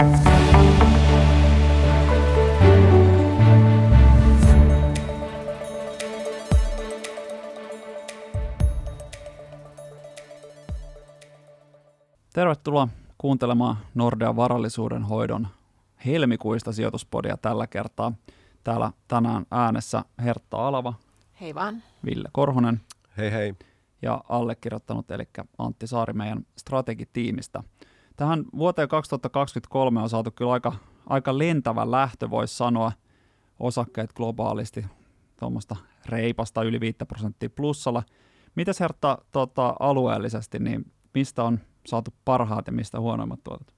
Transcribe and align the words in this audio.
Tervetuloa 0.00 0.08
kuuntelemaan 13.18 13.76
Nordean 13.94 14.36
varallisuuden 14.36 15.02
hoidon 15.02 15.48
helmikuista 16.06 16.72
sijoituspodia 16.72 17.36
tällä 17.36 17.66
kertaa. 17.66 18.12
Täällä 18.64 18.92
tänään 19.08 19.46
äänessä 19.50 20.04
Hertta 20.24 20.68
Alava. 20.68 20.94
Hei 21.40 21.54
vaan. 21.54 21.82
Ville 22.04 22.28
Korhonen. 22.32 22.80
Hei 23.16 23.32
hei. 23.32 23.54
Ja 24.02 24.24
allekirjoittanut, 24.28 25.10
eli 25.10 25.28
Antti 25.58 25.86
Saari 25.86 26.12
meidän 26.12 26.46
strategitiimistä. 26.56 27.62
Tähän 28.20 28.44
vuoteen 28.58 28.88
2023 28.88 30.02
on 30.02 30.10
saatu 30.10 30.30
kyllä 30.30 30.52
aika, 30.52 30.72
aika 31.06 31.38
lentävä 31.38 31.90
lähtö, 31.90 32.30
voisi 32.30 32.56
sanoa, 32.56 32.92
osakkeet 33.60 34.12
globaalisti 34.12 34.86
tuommoista 35.38 35.76
reipasta 36.06 36.62
yli 36.62 36.80
5 36.80 36.98
prosenttia 37.08 37.50
plussalla. 37.50 38.02
Mites 38.54 38.80
Hertta 38.80 39.18
tota, 39.30 39.76
alueellisesti, 39.80 40.58
niin 40.58 40.92
mistä 41.14 41.44
on 41.44 41.60
saatu 41.86 42.14
parhaat 42.24 42.66
ja 42.66 42.72
mistä 42.72 43.00
huonoimmat 43.00 43.40
tuotot? 43.44 43.74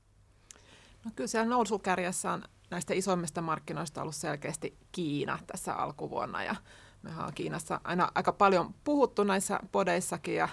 No 1.05 1.11
kyllä 1.17 1.29
siellä 1.29 1.49
nousukärjessä 1.49 2.33
on 2.33 2.43
näistä 2.71 2.95
isoimmista 2.95 3.43
markkinoista 3.43 4.03
ollut 4.03 4.15
selkeästi 4.15 4.79
Kiina 4.93 5.39
tässä 5.47 5.75
alkuvuonna 5.75 6.45
ja 6.45 6.57
me 7.03 7.11
on 7.27 7.33
Kiinassa 7.35 7.81
aina 7.85 8.09
aika 8.15 8.33
paljon 8.33 8.75
puhuttu 8.85 9.25
näissä 9.25 9.61
podeissakin 9.73 10.35
ja 10.35 10.49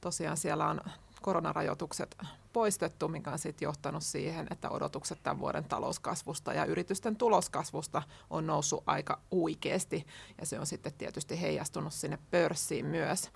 tosiaan 0.00 0.36
siellä 0.36 0.68
on 0.68 0.80
koronarajoitukset 1.22 2.16
poistettu, 2.52 3.08
mikä 3.08 3.30
on 3.30 3.38
sitten 3.38 3.66
johtanut 3.66 4.02
siihen, 4.02 4.46
että 4.50 4.70
odotukset 4.70 5.22
tämän 5.22 5.40
vuoden 5.40 5.64
talouskasvusta 5.64 6.52
ja 6.52 6.64
yritysten 6.64 7.16
tuloskasvusta 7.16 8.02
on 8.30 8.46
noussut 8.46 8.82
aika 8.86 9.20
huikeasti 9.30 10.06
ja 10.40 10.46
se 10.46 10.60
on 10.60 10.66
sitten 10.66 10.92
tietysti 10.92 11.40
heijastunut 11.40 11.92
sinne 11.92 12.18
pörssiin 12.30 12.86
myös. 12.86 13.30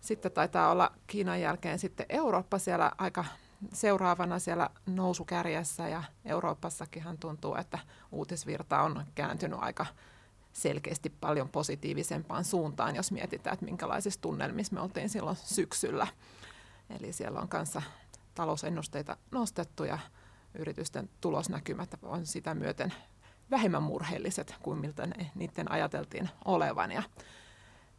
Sitten 0.00 0.32
taitaa 0.32 0.70
olla 0.70 0.92
Kiinan 1.06 1.40
jälkeen 1.40 1.78
sitten 1.78 2.06
Eurooppa 2.08 2.58
siellä 2.58 2.92
aika 2.98 3.24
seuraavana 3.72 4.38
siellä 4.38 4.70
nousukärjessä 4.86 5.88
ja 5.88 6.02
Euroopassakinhan 6.24 7.18
tuntuu, 7.18 7.54
että 7.54 7.78
uutisvirta 8.12 8.82
on 8.82 9.04
kääntynyt 9.14 9.58
aika 9.62 9.86
selkeästi 10.52 11.10
paljon 11.10 11.48
positiivisempaan 11.48 12.44
suuntaan, 12.44 12.96
jos 12.96 13.12
mietitään, 13.12 13.54
että 13.54 13.64
minkälaisissa 13.64 14.20
tunnelmissa 14.20 14.74
me 14.74 14.80
oltiin 14.80 15.08
silloin 15.08 15.36
syksyllä. 15.36 16.06
Eli 16.90 17.12
siellä 17.12 17.40
on 17.40 17.48
kanssa 17.48 17.82
talousennusteita 18.36 19.16
nostettu 19.30 19.84
ja 19.84 19.98
yritysten 20.54 21.08
tulosnäkymät 21.20 21.94
on 22.02 22.26
sitä 22.26 22.54
myöten 22.54 22.94
vähemmän 23.50 23.82
murheelliset 23.82 24.54
kuin 24.62 24.78
miltä 24.78 25.06
ne, 25.06 25.30
niiden 25.34 25.70
ajateltiin 25.70 26.28
olevan. 26.44 26.92
Ja 26.92 27.02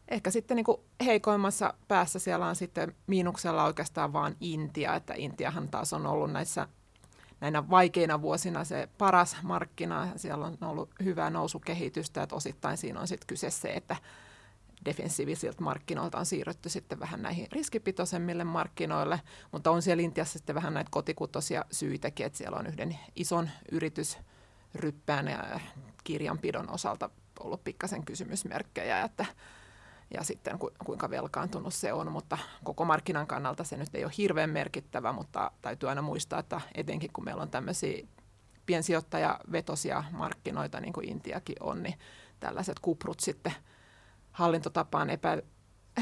Ehkä 0.07 0.31
sitten 0.31 0.55
niin 0.55 0.65
kuin 0.65 0.81
heikoimmassa 1.05 1.73
päässä 1.87 2.19
siellä 2.19 2.45
on 2.45 2.55
sitten 2.55 2.95
miinuksella 3.07 3.63
oikeastaan 3.63 4.13
vaan 4.13 4.35
Intia, 4.39 4.95
että 4.95 5.13
Intiahan 5.17 5.69
taas 5.69 5.93
on 5.93 6.05
ollut 6.05 6.31
näissä 6.31 6.67
näinä 7.41 7.69
vaikeina 7.69 8.21
vuosina 8.21 8.63
se 8.63 8.89
paras 8.97 9.37
markkina. 9.43 10.07
Siellä 10.15 10.45
on 10.45 10.57
ollut 10.61 10.89
hyvää 11.03 11.29
nousukehitystä, 11.29 12.23
että 12.23 12.35
osittain 12.35 12.77
siinä 12.77 12.99
on 12.99 13.07
sitten 13.07 13.27
kyse 13.27 13.49
se, 13.49 13.73
että 13.73 13.95
defensiivisiltä 14.85 15.63
markkinoilta 15.63 16.17
on 16.17 16.25
siirrytty 16.25 16.69
sitten 16.69 16.99
vähän 16.99 17.21
näihin 17.21 17.47
riskipitoisemmille 17.51 18.43
markkinoille, 18.43 19.21
mutta 19.51 19.71
on 19.71 19.81
siellä 19.81 20.03
Intiassa 20.03 20.39
sitten 20.39 20.55
vähän 20.55 20.73
näitä 20.73 20.91
kotikutosia 20.91 21.65
syitäkin, 21.71 22.25
että 22.25 22.37
siellä 22.37 22.57
on 22.57 22.67
yhden 22.67 22.99
ison 23.15 23.49
yritysryppään 23.71 25.27
ja 25.27 25.59
kirjanpidon 26.03 26.69
osalta 26.69 27.09
ollut 27.39 27.63
pikkasen 27.63 28.05
kysymysmerkkejä, 28.05 29.01
että 29.01 29.25
ja 30.13 30.23
sitten 30.23 30.59
ku, 30.59 30.71
kuinka 30.85 31.09
velkaantunut 31.09 31.73
se 31.73 31.93
on, 31.93 32.11
mutta 32.11 32.37
koko 32.63 32.85
markkinan 32.85 33.27
kannalta 33.27 33.63
se 33.63 33.77
nyt 33.77 33.95
ei 33.95 34.03
ole 34.03 34.13
hirveän 34.17 34.49
merkittävä, 34.49 35.11
mutta 35.11 35.51
täytyy 35.61 35.89
aina 35.89 36.01
muistaa, 36.01 36.39
että 36.39 36.61
etenkin 36.75 37.13
kun 37.13 37.23
meillä 37.23 37.41
on 37.41 37.49
tämmöisiä 37.49 38.07
piensijoittajavetosia 38.65 40.03
markkinoita, 40.11 40.79
niin 40.79 40.93
kuin 40.93 41.09
Intiakin 41.09 41.55
on, 41.59 41.83
niin 41.83 41.99
tällaiset 42.39 42.79
kuprut 42.79 43.19
sitten 43.19 43.53
hallintotapaan 44.37 45.09
epä, 45.09 45.41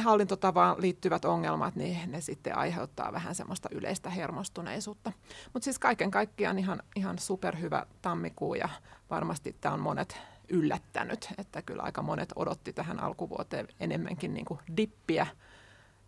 hallintotavaan 0.04 0.76
liittyvät 0.82 1.26
ongelmat, 1.26 1.76
niin 1.76 2.12
ne 2.12 2.22
sitten 2.22 2.58
aiheuttaa 2.58 3.14
vähän 3.14 3.36
semmoista 3.36 3.70
yleistä 3.72 4.10
hermostuneisuutta. 4.10 5.12
Mutta 5.54 5.64
siis 5.64 5.80
kaiken 5.80 6.12
kaikkiaan 6.12 6.60
ihan, 6.60 6.84
ihan 6.96 7.20
superhyvä 7.20 7.86
tammikuu 8.02 8.56
ja 8.56 8.70
varmasti 9.10 9.56
tämä 9.62 9.74
on 9.74 9.80
monet 9.80 10.18
yllättänyt, 10.50 11.34
että 11.38 11.62
kyllä 11.62 11.84
aika 11.84 12.02
monet 12.02 12.34
odotti 12.36 12.74
tähän 12.74 13.00
alkuvuoteen 13.00 13.68
enemmänkin 13.80 14.34
niin 14.34 14.46
kuin 14.46 14.60
dippiä. 14.78 15.28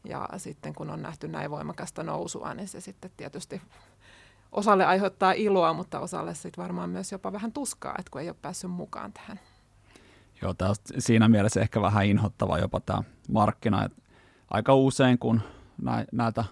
Ja 0.03 0.29
sitten 0.37 0.73
kun 0.75 0.89
on 0.89 1.01
nähty 1.01 1.27
näin 1.27 1.51
voimakasta 1.51 2.03
nousua, 2.03 2.53
niin 2.53 2.67
se 2.67 2.81
sitten 2.81 3.11
tietysti 3.17 3.61
osalle 4.51 4.85
aiheuttaa 4.85 5.31
iloa, 5.31 5.73
mutta 5.73 5.99
osalle 5.99 6.35
sitten 6.35 6.63
varmaan 6.63 6.89
myös 6.89 7.11
jopa 7.11 7.31
vähän 7.31 7.51
tuskaa, 7.51 7.95
että 7.99 8.11
kun 8.11 8.21
ei 8.21 8.29
ole 8.29 8.37
päässyt 8.41 8.71
mukaan 8.71 9.13
tähän. 9.13 9.39
Joo, 10.41 10.53
tämä 10.53 10.69
on 10.69 10.75
siinä 10.99 11.27
mielessä 11.27 11.61
ehkä 11.61 11.81
vähän 11.81 12.05
inhottava 12.05 12.57
jopa 12.57 12.79
tämä 12.79 13.03
markkina. 13.29 13.85
Että 13.85 14.01
aika 14.49 14.75
usein 14.75 15.19
kun 15.19 15.41
näitä, 16.11 16.43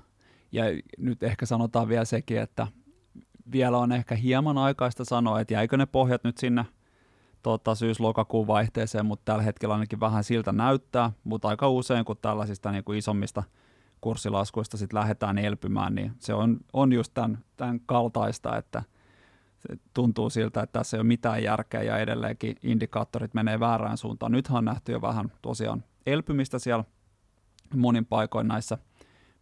ja 0.51 0.63
nyt 0.97 1.23
ehkä 1.23 1.45
sanotaan 1.45 1.87
vielä 1.87 2.05
sekin, 2.05 2.39
että 2.39 2.67
vielä 3.51 3.77
on 3.77 3.91
ehkä 3.91 4.15
hieman 4.15 4.57
aikaista 4.57 5.05
sanoa, 5.05 5.39
että 5.39 5.53
jäikö 5.53 5.77
ne 5.77 5.85
pohjat 5.85 6.23
nyt 6.23 6.37
sinne 6.37 6.65
tota, 7.43 7.75
syys-lokakuun 7.75 8.47
vaihteeseen, 8.47 9.05
mutta 9.05 9.25
tällä 9.25 9.43
hetkellä 9.43 9.73
ainakin 9.73 9.99
vähän 9.99 10.23
siltä 10.23 10.51
näyttää, 10.51 11.11
mutta 11.23 11.47
aika 11.47 11.69
usein 11.69 12.05
kun 12.05 12.17
tällaisista 12.21 12.71
niin 12.71 12.83
kuin 12.83 12.97
isommista 12.97 13.43
kurssilaskuista 14.01 14.77
sit 14.77 14.93
lähdetään 14.93 15.37
elpymään, 15.37 15.95
niin 15.95 16.11
se 16.19 16.33
on, 16.33 16.57
on 16.73 16.93
just 16.93 17.13
tämän, 17.13 17.37
tämän 17.57 17.79
kaltaista, 17.85 18.57
että 18.57 18.83
tuntuu 19.93 20.29
siltä, 20.29 20.61
että 20.61 20.79
tässä 20.79 20.97
ei 20.97 21.01
ole 21.01 21.07
mitään 21.07 21.43
järkeä 21.43 21.83
ja 21.83 21.97
edelleenkin 21.97 22.55
indikaattorit 22.63 23.33
menee 23.33 23.59
väärään 23.59 23.97
suuntaan. 23.97 24.31
Nythän 24.31 24.57
on 24.57 24.65
nähty 24.65 24.91
jo 24.91 25.01
vähän 25.01 25.31
tosiaan 25.41 25.83
elpymistä 26.05 26.59
siellä 26.59 26.83
monin 27.75 28.05
paikoin 28.05 28.47
näissä– 28.47 28.77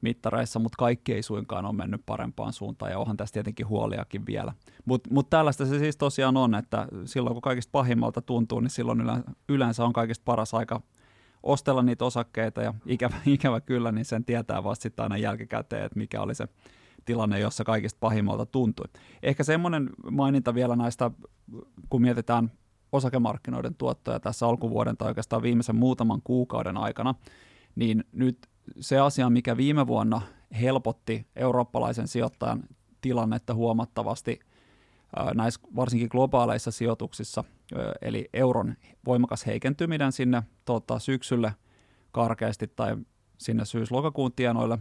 mittareissa, 0.04 0.60
mutta 0.60 0.76
kaikki 0.78 1.14
ei 1.14 1.24
suinkaan 1.24 1.66
ole 1.66 1.76
mennyt 1.76 2.02
parempaan 2.06 2.54
suuntaan 2.54 2.92
ja 2.92 3.00
onhan 3.00 3.18
tässä 3.18 3.34
tietenkin 3.34 3.68
huoliakin 3.68 4.26
vielä. 4.26 4.54
Mutta 4.86 5.10
mut 5.14 5.30
tällaista 5.30 5.66
se 5.66 5.80
siis 5.80 5.98
tosiaan 5.98 6.38
on, 6.38 6.56
että 6.56 6.88
silloin 7.06 7.34
kun 7.34 7.42
kaikista 7.42 7.72
pahimmalta 7.72 8.22
tuntuu, 8.22 8.60
niin 8.60 8.70
silloin 8.70 9.02
yleensä 9.50 9.86
on 9.86 9.94
kaikista 9.94 10.24
paras 10.26 10.54
aika 10.54 10.82
ostella 11.44 11.84
niitä 11.84 12.06
osakkeita 12.06 12.62
ja 12.62 12.74
ikävä, 12.86 13.16
ikävä 13.36 13.62
kyllä, 13.62 13.92
niin 13.92 14.06
sen 14.06 14.26
tietää 14.26 14.64
vasta 14.64 14.84
sitten 14.84 15.04
aina 15.04 15.18
jälkikäteen, 15.18 15.86
että 15.86 16.00
mikä 16.00 16.22
oli 16.22 16.36
se 16.36 16.48
tilanne, 17.06 17.40
jossa 17.40 17.64
kaikista 17.64 17.98
pahimmalta 18.00 18.46
tuntui. 18.46 18.86
Ehkä 19.24 19.44
semmoinen 19.44 19.90
maininta 20.12 20.54
vielä 20.54 20.76
näistä, 20.76 21.12
kun 21.90 22.02
mietitään 22.02 22.52
osakemarkkinoiden 22.92 23.76
tuottoja 23.76 24.20
tässä 24.20 24.48
alkuvuoden 24.48 24.98
tai 24.98 25.08
oikeastaan 25.08 25.42
viimeisen 25.42 25.76
muutaman 25.76 26.22
kuukauden 26.24 26.78
aikana, 26.78 27.16
niin 27.76 28.04
nyt 28.12 28.48
se 28.80 29.00
asia, 29.00 29.30
mikä 29.30 29.58
viime 29.58 29.88
vuonna 29.88 30.22
helpotti 30.62 31.28
eurooppalaisen 31.36 32.08
sijoittajan 32.08 32.64
tilannetta 33.02 33.54
huomattavasti 33.54 34.40
näissä 35.34 35.62
varsinkin 35.76 36.10
globaaleissa 36.12 36.72
sijoituksissa, 36.72 37.44
eli 38.02 38.30
euron 38.34 38.76
voimakas 39.06 39.46
heikentyminen 39.46 40.12
sinne 40.12 40.44
tota, 40.66 41.00
syksylle 41.00 41.54
karkeasti 42.12 42.68
tai 42.68 42.98
sinne 43.38 43.66
syys-lokakuun 43.66 44.32
tienoille, 44.36 44.78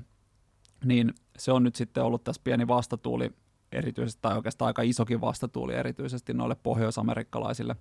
niin 0.85 1.15
se 1.39 1.53
on 1.53 1.63
nyt 1.63 1.77
sitten 1.77 2.05
ollut 2.05 2.25
tässä 2.25 2.43
pieni 2.45 2.69
vastatuuli 2.69 3.31
erityisesti, 3.73 4.23
tai 4.23 4.37
oikeastaan 4.37 4.67
aika 4.67 4.83
isokin 4.83 5.21
vastatuuli 5.21 5.75
erityisesti 5.75 6.35
noille 6.35 6.55
pohjoisamerikkalaisille 6.55 7.77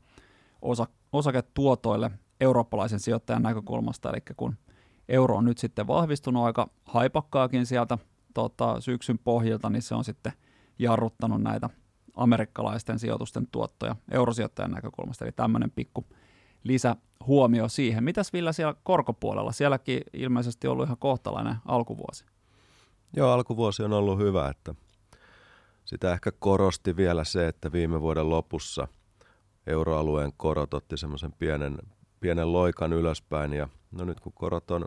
osa, 0.62 0.88
osaketuotoille 1.12 2.12
eurooppalaisen 2.40 3.00
sijoittajan 3.00 3.44
näkökulmasta, 3.44 4.10
eli 4.10 4.22
kun 4.38 4.56
euro 5.10 5.36
on 5.36 5.46
nyt 5.46 5.58
sitten 5.58 5.88
vahvistunut 5.88 6.44
aika 6.44 6.70
haipakkaakin 6.84 7.66
sieltä 7.66 7.98
tota, 8.34 8.82
syksyn 8.82 9.20
pohjilta, 9.20 9.70
niin 9.70 9.82
se 9.82 9.96
on 9.96 10.04
sitten 10.04 10.34
jarruttanut 10.80 11.42
näitä 11.42 11.70
amerikkalaisten 12.16 13.00
sijoitusten 13.00 13.48
tuottoja 13.52 13.96
eurosijoittajan 14.12 14.72
näkökulmasta. 14.72 15.26
Eli 15.26 15.32
tämmöinen 15.32 15.72
pikku 15.72 16.06
lisähuomio 16.64 17.68
siihen. 17.68 18.04
Mitäs 18.04 18.34
Villa 18.34 18.52
siellä 18.52 18.76
korkopuolella? 18.84 19.52
Sielläkin 19.52 20.02
ilmeisesti 20.14 20.68
ollut 20.68 20.86
ihan 20.86 20.98
kohtalainen 20.98 21.56
alkuvuosi. 21.66 22.26
Joo, 23.16 23.32
alkuvuosi 23.32 23.84
on 23.84 23.94
ollut 23.94 24.20
hyvä, 24.20 24.50
että 24.50 24.76
sitä 25.86 26.14
ehkä 26.14 26.32
korosti 26.40 26.96
vielä 26.96 27.24
se, 27.24 27.48
että 27.48 27.72
viime 27.72 28.02
vuoden 28.02 28.30
lopussa 28.30 28.88
euroalueen 29.68 30.34
korot 30.38 30.74
otti 30.74 30.98
semmoisen 30.98 31.32
pienen, 31.32 31.78
pienen 32.20 32.54
loikan 32.54 32.94
ylöspäin 32.94 33.54
ja 33.54 33.68
no 33.92 34.06
nyt 34.06 34.20
kun 34.20 34.34
korot 34.34 34.72
on 34.72 34.86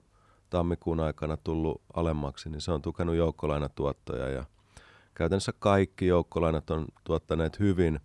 tammikuun 0.50 1.00
aikana 1.00 1.36
tullut 1.36 1.82
alemmaksi, 1.94 2.50
niin 2.50 2.60
se 2.60 2.72
on 2.72 2.82
tukenut 2.82 3.14
joukkolainatuottoja 3.14 4.28
ja 4.28 4.44
käytännössä 5.14 5.52
kaikki 5.58 6.06
joukkolainat 6.06 6.70
on 6.70 6.86
tuottaneet 7.04 7.58
hyvin. 7.60 8.00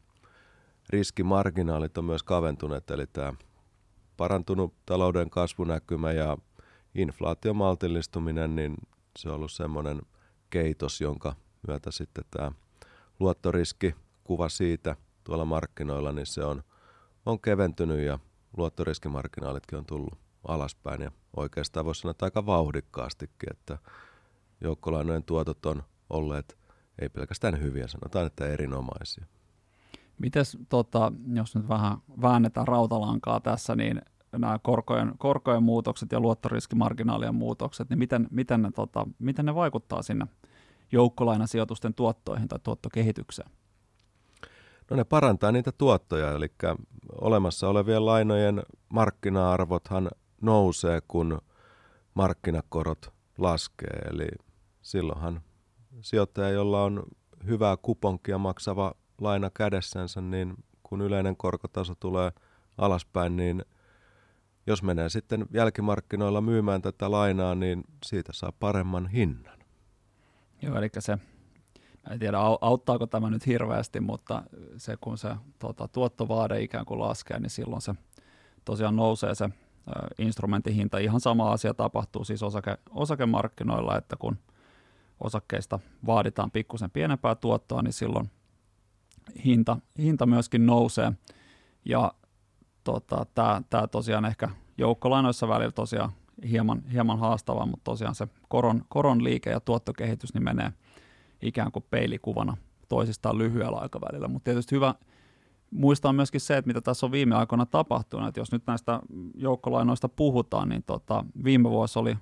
Riskimarginaalit 0.90 1.98
on 1.98 2.06
myös 2.06 2.24
kaventuneet, 2.24 2.92
eli 2.92 3.08
tämä 3.08 3.34
parantunut 4.18 4.74
talouden 4.86 5.30
kasvunäkymä 5.30 6.12
ja 6.12 6.38
inflaation 6.96 7.56
maltillistuminen, 7.56 8.56
niin 8.56 8.76
se 9.18 9.30
on 9.30 9.36
ollut 9.36 9.52
semmoinen 9.52 10.02
keitos, 10.50 11.02
jonka 11.02 11.36
myötä 11.68 11.92
sitten 11.92 12.24
tämä 12.32 12.52
luottoriski 13.20 13.96
kuva 14.24 14.50
siitä 14.50 14.96
tuolla 15.24 15.46
markkinoilla, 15.46 16.12
niin 16.12 16.26
se 16.26 16.44
on, 16.44 16.64
on 17.26 17.42
keventynyt 17.42 18.00
ja 18.00 18.20
luottoriskimarginaalitkin 18.58 19.78
on 19.78 19.86
tullut 19.86 20.20
alaspäin 20.48 21.02
ja 21.02 21.12
oikeastaan 21.36 21.86
voisi 21.86 22.02
sanoa 22.02 22.12
että 22.12 22.26
aika 22.26 22.46
vauhdikkaastikin, 22.46 23.52
että 23.52 23.78
joukkolainojen 24.62 25.24
tuotot 25.24 25.66
on 25.66 25.84
olleet 26.10 26.60
ei 27.02 27.10
pelkästään 27.10 27.62
hyviä, 27.62 27.88
sanotaan, 27.88 28.26
että 28.26 28.48
erinomaisia. 28.48 29.26
Mites, 30.18 30.58
tota, 30.70 31.12
jos 31.34 31.56
nyt 31.56 31.68
vähän 31.68 31.98
väännetään 32.22 32.68
rautalankaa 32.68 33.40
tässä, 33.40 33.76
niin 33.76 34.02
nämä 34.32 34.60
korkojen, 34.64 35.12
korkojen 35.18 35.64
muutokset 35.64 36.12
ja 36.12 36.20
luottoriskimarginaalien 36.20 37.36
muutokset, 37.36 37.90
niin 37.90 38.00
miten, 38.00 38.28
miten, 38.32 38.62
ne, 38.62 38.72
tota, 38.72 39.08
miten 39.20 39.46
ne 39.46 39.56
vaikuttaa 39.56 40.02
sinne 40.02 40.26
joukkolainasijoitusten 40.92 41.94
tuottoihin 41.94 42.48
tai 42.48 42.60
tuottokehitykseen? 42.64 43.50
No 44.90 44.96
ne 44.98 45.04
parantaa 45.04 45.52
niitä 45.52 45.72
tuottoja, 45.72 46.32
eli 46.32 46.52
olemassa 47.22 47.70
olevien 47.70 48.06
lainojen 48.06 48.64
markkina-arvothan 48.90 50.10
nousee, 50.42 51.02
kun 51.08 51.42
markkinakorot 52.14 53.14
laskee. 53.38 54.02
Eli 54.12 54.28
silloinhan 54.82 55.42
sijoittaja, 56.02 56.50
jolla 56.50 56.84
on 56.84 57.04
hyvää 57.46 57.78
kuponkia 57.78 58.38
maksava 58.38 58.94
laina 59.22 59.50
kädessänsä, 59.54 60.22
niin 60.22 60.54
kun 60.84 61.02
yleinen 61.02 61.38
korkotaso 61.38 61.96
tulee 61.96 62.32
alaspäin, 62.78 63.38
niin 63.38 63.66
jos 64.70 64.84
menee 64.84 65.10
sitten 65.10 65.46
jälkimarkkinoilla 65.54 66.42
myymään 66.42 66.82
tätä 66.82 67.12
lainaa, 67.12 67.56
niin 67.56 67.84
siitä 68.06 68.34
saa 68.34 68.52
paremman 68.60 69.08
hinnan. 69.08 69.60
Joo, 70.62 70.78
eli 70.78 70.90
se, 71.00 71.18
en 72.12 72.20
tiedä 72.20 72.38
auttaako 72.62 73.08
tämä 73.08 73.30
nyt 73.30 73.48
hirveästi, 73.48 74.00
mutta 74.00 74.44
se 74.78 74.98
kun 75.02 75.18
se 75.18 75.36
tuota, 75.60 75.88
tuottovaade 75.88 76.62
ikään 76.62 76.86
kuin 76.86 77.00
laskee, 77.00 77.40
niin 77.40 77.50
silloin 77.50 77.82
se 77.82 77.94
tosiaan 78.66 78.96
nousee 78.96 79.36
se 79.36 79.50
instrumentin 80.18 80.74
hinta. 80.74 80.98
Ihan 80.98 81.20
sama 81.20 81.52
asia 81.52 81.74
tapahtuu 81.74 82.24
siis 82.24 82.44
osake, 82.44 82.78
osakemarkkinoilla, 82.90 83.98
että 83.98 84.16
kun 84.16 84.38
osakkeista 85.20 85.80
vaaditaan 86.06 86.52
pikkusen 86.52 86.92
pienempää 86.92 87.36
tuottoa, 87.36 87.82
niin 87.82 87.94
silloin 87.94 88.32
hinta, 89.46 89.78
hinta 89.98 90.26
myöskin 90.26 90.66
nousee. 90.66 91.12
Ja 91.86 92.14
tota, 92.92 93.26
tämä 93.70 93.88
tosiaan 93.88 94.26
ehkä 94.26 94.50
joukkolainoissa 94.78 95.48
välillä 95.48 95.72
tosiaan 95.72 96.12
hieman, 96.50 96.84
hieman 96.94 97.20
haastavaa, 97.20 97.66
mutta 97.66 97.84
tosiaan 97.84 98.16
se 98.16 98.28
koron, 98.50 98.86
koron 98.90 99.24
liike 99.24 99.50
ja 99.50 99.60
tuottokehitys 99.60 100.34
niin 100.34 100.44
menee 100.44 100.74
ikään 101.42 101.72
kuin 101.72 101.86
peilikuvana 101.90 102.58
toisistaan 102.90 103.38
lyhyellä 103.38 103.78
aikavälillä. 103.78 104.28
Mutta 104.28 104.44
tietysti 104.46 104.76
hyvä 104.76 104.96
muistaa 105.72 106.14
myöskin 106.14 106.42
se, 106.42 106.58
että 106.58 106.68
mitä 106.68 106.82
tässä 106.82 107.06
on 107.06 107.12
viime 107.12 107.36
aikoina 107.36 107.66
tapahtunut. 107.66 108.28
Että 108.28 108.40
jos 108.40 108.52
nyt 108.52 108.64
näistä 108.68 109.00
joukkolainoista 109.36 110.10
puhutaan, 110.10 110.70
niin 110.70 110.84
tota, 110.84 111.26
viime 111.44 111.70
vuosi 111.70 112.00
oli 112.00 112.18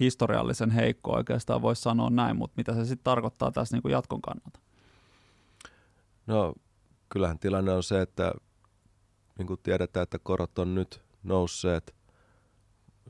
historiallisen 0.00 0.70
heikko 0.70 1.12
oikeastaan, 1.12 1.62
voisi 1.62 1.82
sanoa 1.82 2.10
näin, 2.10 2.36
mutta 2.36 2.54
mitä 2.56 2.74
se 2.74 2.84
sitten 2.84 3.04
tarkoittaa 3.04 3.52
tässä 3.52 3.76
niin 3.76 3.82
kuin 3.82 3.92
jatkon 3.92 4.22
kannalta? 4.22 4.60
No 6.26 6.54
kyllähän 7.08 7.38
tilanne 7.38 7.72
on 7.72 7.82
se, 7.82 8.02
että 8.02 8.32
niin 9.38 9.46
kuin 9.46 9.60
tiedetään, 9.62 10.02
että 10.02 10.18
korot 10.18 10.58
on 10.58 10.74
nyt 10.74 11.02
nousseet 11.22 11.94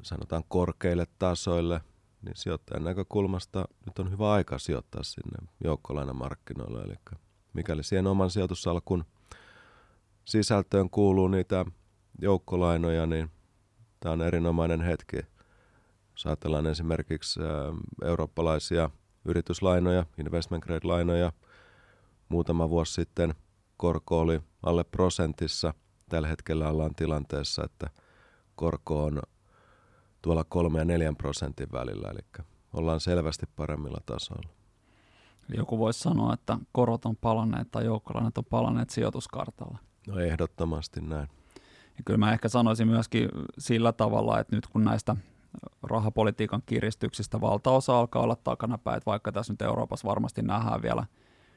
sanotaan 0.03 0.45
korkeille 0.49 1.07
tasoille, 1.19 1.81
niin 2.23 2.37
sijoittajan 2.37 2.85
näkökulmasta 2.85 3.65
nyt 3.87 3.99
on 3.99 4.11
hyvä 4.11 4.33
aika 4.33 4.59
sijoittaa 4.59 5.03
sinne 5.03 5.53
joukkolainamarkkinoille. 5.65 6.83
Eli 6.83 6.95
mikäli 7.53 7.83
siihen 7.83 8.07
oman 8.07 8.31
sijoitusalkun 8.31 9.05
sisältöön 10.25 10.91
kuuluu 10.91 11.29
niitä 11.29 11.65
joukkolainoja, 12.23 13.07
niin 13.07 13.31
tämä 14.01 14.13
on 14.13 14.23
erinomainen 14.23 14.81
hetki. 14.81 15.17
Jos 16.13 16.27
ajatellaan 16.27 16.67
esimerkiksi 16.67 17.41
eurooppalaisia 18.05 18.91
yrityslainoja, 19.25 20.07
investment 20.19 20.65
grade-lainoja, 20.65 21.33
muutama 22.29 22.71
vuosi 22.71 22.93
sitten 22.93 23.35
korko 23.77 24.21
oli 24.21 24.41
alle 24.63 24.85
prosentissa. 24.85 25.75
Tällä 26.09 26.29
hetkellä 26.29 26.69
ollaan 26.69 26.95
tilanteessa, 26.95 27.65
että 27.65 27.91
korko 28.55 29.05
on 29.05 29.23
tuolla 30.23 30.45
3 30.45 30.79
ja 30.79 30.85
4 30.85 31.13
prosentin 31.19 31.69
välillä, 31.73 32.11
eli 32.11 32.45
ollaan 32.73 33.01
selvästi 33.01 33.47
paremmilla 33.57 33.99
tasoilla. 34.07 34.49
Joku 35.57 35.79
voisi 35.79 36.01
sanoa, 36.01 36.35
että 36.35 36.59
korot 36.73 37.07
on 37.07 37.17
palanneet 37.17 37.71
tai 37.71 37.85
joukkolainat 37.85 38.39
on 38.39 38.45
palanneet 38.45 38.91
sijoituskartalla. 38.91 39.79
No 40.07 40.19
ehdottomasti 40.19 41.01
näin. 41.01 41.29
Ja 41.97 42.03
kyllä 42.05 42.19
mä 42.19 42.33
ehkä 42.33 42.49
sanoisin 42.49 42.89
myöskin 42.89 43.29
sillä 43.59 43.93
tavalla, 43.93 44.41
että 44.41 44.57
nyt 44.57 44.67
kun 44.67 44.85
näistä 44.85 45.17
rahapolitiikan 45.83 46.63
kiristyksistä 46.67 47.41
valtaosa 47.41 47.99
alkaa 47.99 48.23
olla 48.23 48.37
takanapäin, 48.37 48.97
että 48.97 49.11
vaikka 49.11 49.33
tässä 49.33 49.53
nyt 49.53 49.63
Euroopassa 49.63 50.09
varmasti 50.09 50.43
nähdään 50.43 50.83
vielä 50.83 51.07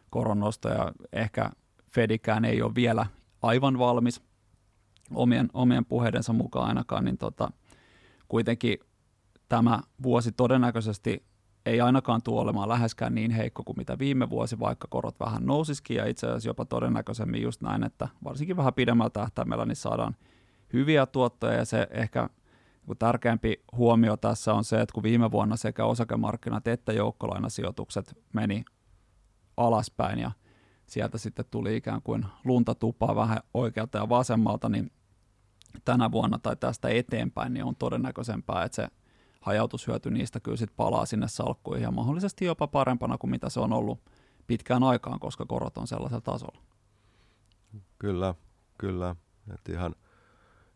koronnosta 0.10 0.70
ja 0.70 0.92
ehkä 1.14 1.50
Fedikään 1.92 2.46
ei 2.46 2.62
ole 2.62 2.76
vielä 2.76 3.06
aivan 3.42 3.80
valmis 3.80 4.29
omien, 5.14 5.50
omien 5.54 5.86
puheidensa 5.86 6.34
mukaan 6.34 6.68
ainakaan, 6.68 7.06
niin 7.06 7.18
tota, 7.18 7.52
kuitenkin 8.28 8.78
tämä 9.50 9.80
vuosi 10.04 10.32
todennäköisesti 10.32 11.30
ei 11.66 11.82
ainakaan 11.82 12.22
tule 12.24 12.42
olemaan 12.42 12.70
läheskään 12.70 13.16
niin 13.16 13.32
heikko 13.32 13.64
kuin 13.64 13.78
mitä 13.78 14.00
viime 14.00 14.30
vuosi, 14.30 14.60
vaikka 14.60 14.88
korot 14.90 15.20
vähän 15.20 15.46
nousisikin. 15.46 15.98
Ja 15.98 16.06
itse 16.06 16.28
asiassa 16.28 16.50
jopa 16.50 16.66
todennäköisemmin 16.66 17.42
just 17.42 17.62
näin, 17.62 17.84
että 17.84 18.08
varsinkin 18.24 18.58
vähän 18.58 18.74
pidemmällä 18.74 19.10
tähtäimellä 19.10 19.66
niin 19.66 19.76
saadaan 19.76 20.16
hyviä 20.74 21.06
tuottoja. 21.06 21.54
Ja 21.54 21.66
se 21.66 21.88
ehkä 21.92 22.30
tärkeämpi 23.00 23.64
huomio 23.72 24.18
tässä 24.18 24.54
on 24.54 24.64
se, 24.64 24.82
että 24.82 24.94
kun 24.94 25.04
viime 25.04 25.32
vuonna 25.32 25.56
sekä 25.56 25.86
osakemarkkinat 25.86 26.68
että 26.68 26.94
joukkolainasijoitukset 26.94 28.18
meni 28.34 28.66
alaspäin 29.58 30.20
ja 30.20 30.32
sieltä 30.86 31.18
sitten 31.18 31.46
tuli 31.52 31.76
ikään 31.76 32.02
kuin 32.02 32.26
lunta 32.46 32.76
tupaa 32.76 33.16
vähän 33.16 33.40
oikealta 33.54 33.98
ja 33.98 34.10
vasemmalta, 34.10 34.70
niin 34.70 34.92
tänä 35.86 36.12
vuonna 36.12 36.40
tai 36.40 36.56
tästä 36.56 36.90
eteenpäin, 36.90 37.54
niin 37.54 37.64
on 37.64 37.76
todennäköisempää, 37.76 38.64
että 38.64 38.76
se 38.76 38.88
hajautushyöty 39.42 40.12
niistä 40.12 40.40
kyllä 40.40 40.58
sitten 40.58 40.76
palaa 40.76 41.06
sinne 41.06 41.28
salkkuihin 41.28 41.84
ja 41.84 41.92
mahdollisesti 41.92 42.46
jopa 42.46 42.68
parempana 42.68 43.18
kuin 43.18 43.32
mitä 43.32 43.50
se 43.50 43.60
on 43.60 43.74
ollut 43.74 44.00
pitkään 44.48 44.84
aikaan, 44.84 45.20
koska 45.20 45.46
korot 45.46 45.78
on 45.78 45.88
sellaisella 45.88 46.22
tasolla. 46.22 46.62
Kyllä, 48.00 48.34
kyllä. 48.78 49.16
Et 49.54 49.70
ihan, 49.70 49.96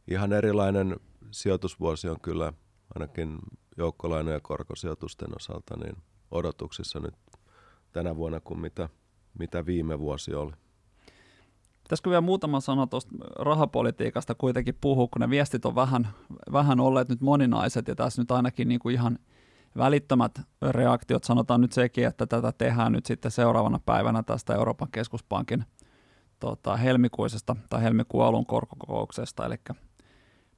ihan 0.08 0.34
erilainen 0.34 0.96
sijoitusvuosi 1.32 2.10
on 2.10 2.20
kyllä 2.22 2.54
ainakin 2.96 3.40
joukkolainojen 3.78 4.38
ja 4.38 4.42
korkosijoitusten 4.42 5.36
osalta 5.36 5.78
niin 5.78 5.96
odotuksissa 6.32 7.00
nyt 7.00 7.16
tänä 7.92 8.16
vuonna 8.16 8.40
kuin 8.40 8.60
mitä, 8.60 8.90
mitä 9.40 9.66
viime 9.66 10.00
vuosi 10.00 10.34
oli. 10.34 10.52
Pitäisikö 11.84 12.10
vielä 12.10 12.22
muutama 12.22 12.60
sana 12.60 12.88
tuosta 12.88 13.12
rahapolitiikasta 13.40 14.36
kuitenkin 14.36 14.78
puhua, 14.82 15.08
kun 15.08 15.20
ne 15.20 15.30
viestit 15.30 15.66
on 15.66 15.76
vähän, 15.76 16.08
vähän 16.52 16.80
olleet 16.80 17.10
nyt 17.10 17.22
moninaiset 17.22 17.88
ja 17.88 17.96
tässä 17.96 18.22
nyt 18.22 18.32
ainakin 18.32 18.68
niin 18.68 18.80
kuin 18.80 18.96
ihan 18.96 19.20
välittömät 19.78 20.42
reaktiot, 20.62 21.24
sanotaan 21.24 21.62
nyt 21.62 21.72
sekin, 21.72 22.08
että 22.08 22.26
tätä 22.26 22.52
tehdään 22.52 22.92
nyt 22.92 23.06
sitten 23.06 23.32
seuraavana 23.32 23.80
päivänä 23.86 24.24
tästä 24.24 24.56
Euroopan 24.56 24.88
keskuspankin 24.92 25.66
tota, 26.40 26.78
helmikuisesta 26.78 27.56
tai 27.70 27.82
helmikuun 27.82 28.26
alun 28.26 28.46
korkokokouksesta, 28.46 29.46
eli 29.46 29.56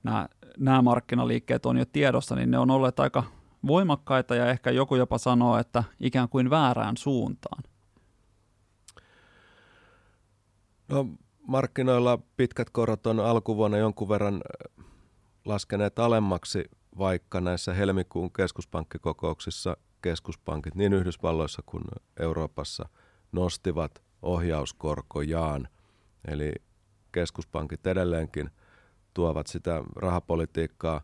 nämä, 0.03 0.27
nämä 0.57 0.81
markkinaliikkeet 0.81 1.65
on 1.65 1.77
jo 1.77 1.85
tiedossa, 1.85 2.35
niin 2.35 2.51
ne 2.51 2.59
on 2.59 2.71
olleet 2.71 2.99
aika 2.99 3.23
voimakkaita 3.67 4.35
ja 4.35 4.49
ehkä 4.49 4.71
joku 4.71 4.95
jopa 4.95 5.17
sanoo, 5.17 5.57
että 5.57 5.83
ikään 5.99 6.29
kuin 6.29 6.49
väärään 6.49 6.97
suuntaan. 6.97 7.63
No 10.87 11.07
markkinoilla 11.47 12.19
pitkät 12.37 12.69
korot 12.69 13.07
on 13.07 13.19
alkuvuonna 13.19 13.77
jonkun 13.77 14.09
verran 14.09 14.35
äh, 14.35 14.85
laskeneet 15.45 15.99
alemmaksi, 15.99 16.63
vaikka 16.97 17.41
näissä 17.41 17.73
helmikuun 17.73 18.33
keskuspankkikokouksissa 18.33 19.77
keskuspankit 20.01 20.75
niin 20.75 20.93
Yhdysvalloissa 20.93 21.63
kuin 21.65 21.83
Euroopassa 22.19 22.89
nostivat 23.31 24.03
ohjauskorkojaan. 24.21 25.67
Eli 26.27 26.51
keskuspankit 27.11 27.87
edelleenkin 27.87 28.49
tuovat 29.13 29.47
sitä 29.47 29.83
rahapolitiikkaa 29.95 31.01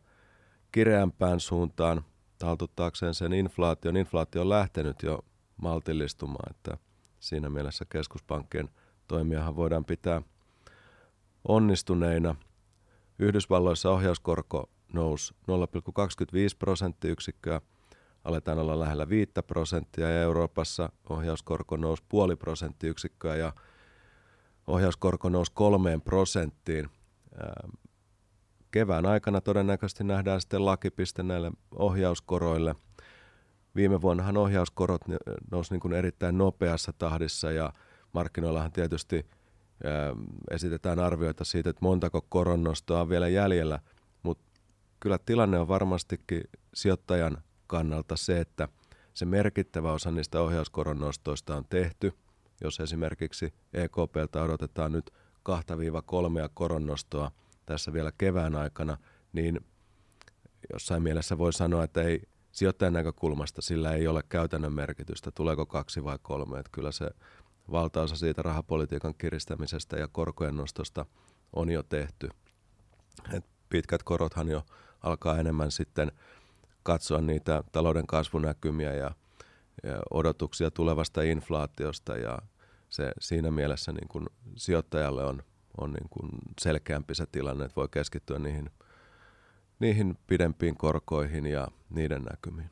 kireämpään 0.72 1.40
suuntaan 1.40 2.06
taltuttaakseen 2.38 3.14
sen 3.14 3.34
inflaation. 3.34 3.98
Inflaatio 3.98 4.42
on 4.42 4.50
lähtenyt 4.50 5.04
jo 5.04 5.20
maltillistumaan, 5.62 6.52
että 6.52 6.78
siinä 7.20 7.50
mielessä 7.50 7.86
keskuspankkien 7.90 8.70
toimiahan 9.12 9.56
voidaan 9.56 9.86
pitää 9.86 10.22
onnistuneina. 11.48 12.36
Yhdysvalloissa 13.20 13.90
ohjauskorko 13.90 14.70
nousi 14.94 15.34
0,25 15.34 15.38
prosenttiyksikköä, 16.60 17.62
aletaan 18.24 18.60
olla 18.60 18.80
lähellä 18.80 19.10
5 19.10 19.32
prosenttia 19.48 20.10
ja 20.10 20.22
Euroopassa 20.22 20.90
ohjauskorko 21.10 21.78
nousi 21.78 22.04
puoli 22.10 22.36
prosenttiyksikköä 22.36 23.36
ja 23.36 23.54
ohjauskorko 24.68 25.30
nousi 25.30 25.52
kolmeen 25.56 26.02
prosenttiin. 26.02 26.90
Kevään 28.72 29.06
aikana 29.06 29.42
todennäköisesti 29.42 30.04
nähdään 30.04 30.42
sitten 30.42 30.66
lakipiste 30.66 31.24
näille 31.24 31.52
ohjauskoroille. 31.76 32.76
Viime 33.76 34.02
vuonnahan 34.02 34.38
ohjauskorot 34.38 35.02
nousi 35.52 35.74
niin 35.74 35.82
kuin 35.82 35.94
erittäin 35.94 36.38
nopeassa 36.38 36.94
tahdissa 36.94 37.52
ja 37.52 37.74
markkinoillahan 38.14 38.72
tietysti 38.72 39.26
esitetään 40.52 41.00
arvioita 41.00 41.46
siitä, 41.46 41.70
että 41.70 41.86
montako 41.86 42.26
koronnostoa 42.30 43.02
on 43.02 43.10
vielä 43.10 43.28
jäljellä, 43.28 43.80
mutta 44.24 44.44
kyllä 45.00 45.20
tilanne 45.26 45.60
on 45.60 45.68
varmastikin 45.68 46.44
sijoittajan 46.74 47.38
kannalta 47.68 48.18
se, 48.18 48.40
että 48.40 48.68
se 49.14 49.26
merkittävä 49.26 49.94
osa 49.94 50.12
niistä 50.12 50.42
ohjauskoronnostoista 50.42 51.56
on 51.56 51.66
tehty. 51.70 52.14
Jos 52.64 52.80
esimerkiksi 52.80 53.54
EKPltä 53.74 54.44
odotetaan 54.44 54.92
nyt 54.92 55.12
2-3 55.50 55.54
koronnostoa 56.54 57.32
tässä 57.66 57.94
vielä 57.94 58.12
kevään 58.18 58.56
aikana, 58.56 58.98
niin 59.34 59.60
jossain 60.74 61.04
mielessä 61.04 61.38
voi 61.38 61.54
sanoa, 61.54 61.84
että 61.84 62.02
ei 62.02 62.22
sijoittajan 62.52 62.94
näkökulmasta 62.94 63.62
sillä 63.62 63.94
ei 63.94 64.08
ole 64.08 64.24
käytännön 64.30 64.74
merkitystä, 64.74 65.32
tuleeko 65.32 65.66
kaksi 65.66 66.04
vai 66.04 66.20
kolme. 66.22 66.60
Että 66.60 66.70
kyllä 66.72 66.92
se 66.92 67.10
valtaosa 67.72 68.16
siitä 68.16 68.42
rahapolitiikan 68.42 69.14
kiristämisestä 69.18 69.98
ja 69.98 70.08
korkojen 70.08 70.58
nostosta 70.58 71.06
on 71.54 71.70
jo 71.70 71.84
tehty. 71.84 72.30
Et 73.34 73.46
pitkät 73.70 74.04
korothan 74.04 74.50
jo 74.50 74.64
alkaa 75.02 75.38
enemmän 75.38 75.72
sitten 75.72 76.12
katsoa 76.84 77.22
niitä 77.22 77.64
talouden 77.72 78.08
kasvunäkymiä 78.08 78.94
ja, 78.94 79.12
ja 79.84 80.00
odotuksia 80.12 80.72
tulevasta 80.72 81.22
inflaatiosta 81.22 82.18
ja 82.18 82.40
se 82.90 83.12
siinä 83.20 83.52
mielessä 83.52 83.92
niin 83.92 84.08
kuin 84.08 84.26
sijoittajalle 84.56 85.26
on, 85.26 85.44
on 85.78 85.94
niin 85.94 86.10
kuin 86.10 86.30
selkeämpi 86.62 87.16
se 87.16 87.26
tilanne, 87.32 87.66
että 87.66 87.76
voi 87.76 87.88
keskittyä 87.92 88.40
niihin, 88.40 88.70
niihin 89.80 90.18
pidempiin 90.28 90.78
korkoihin 90.78 91.46
ja 91.46 91.68
niiden 91.90 92.24
näkymiin. 92.24 92.70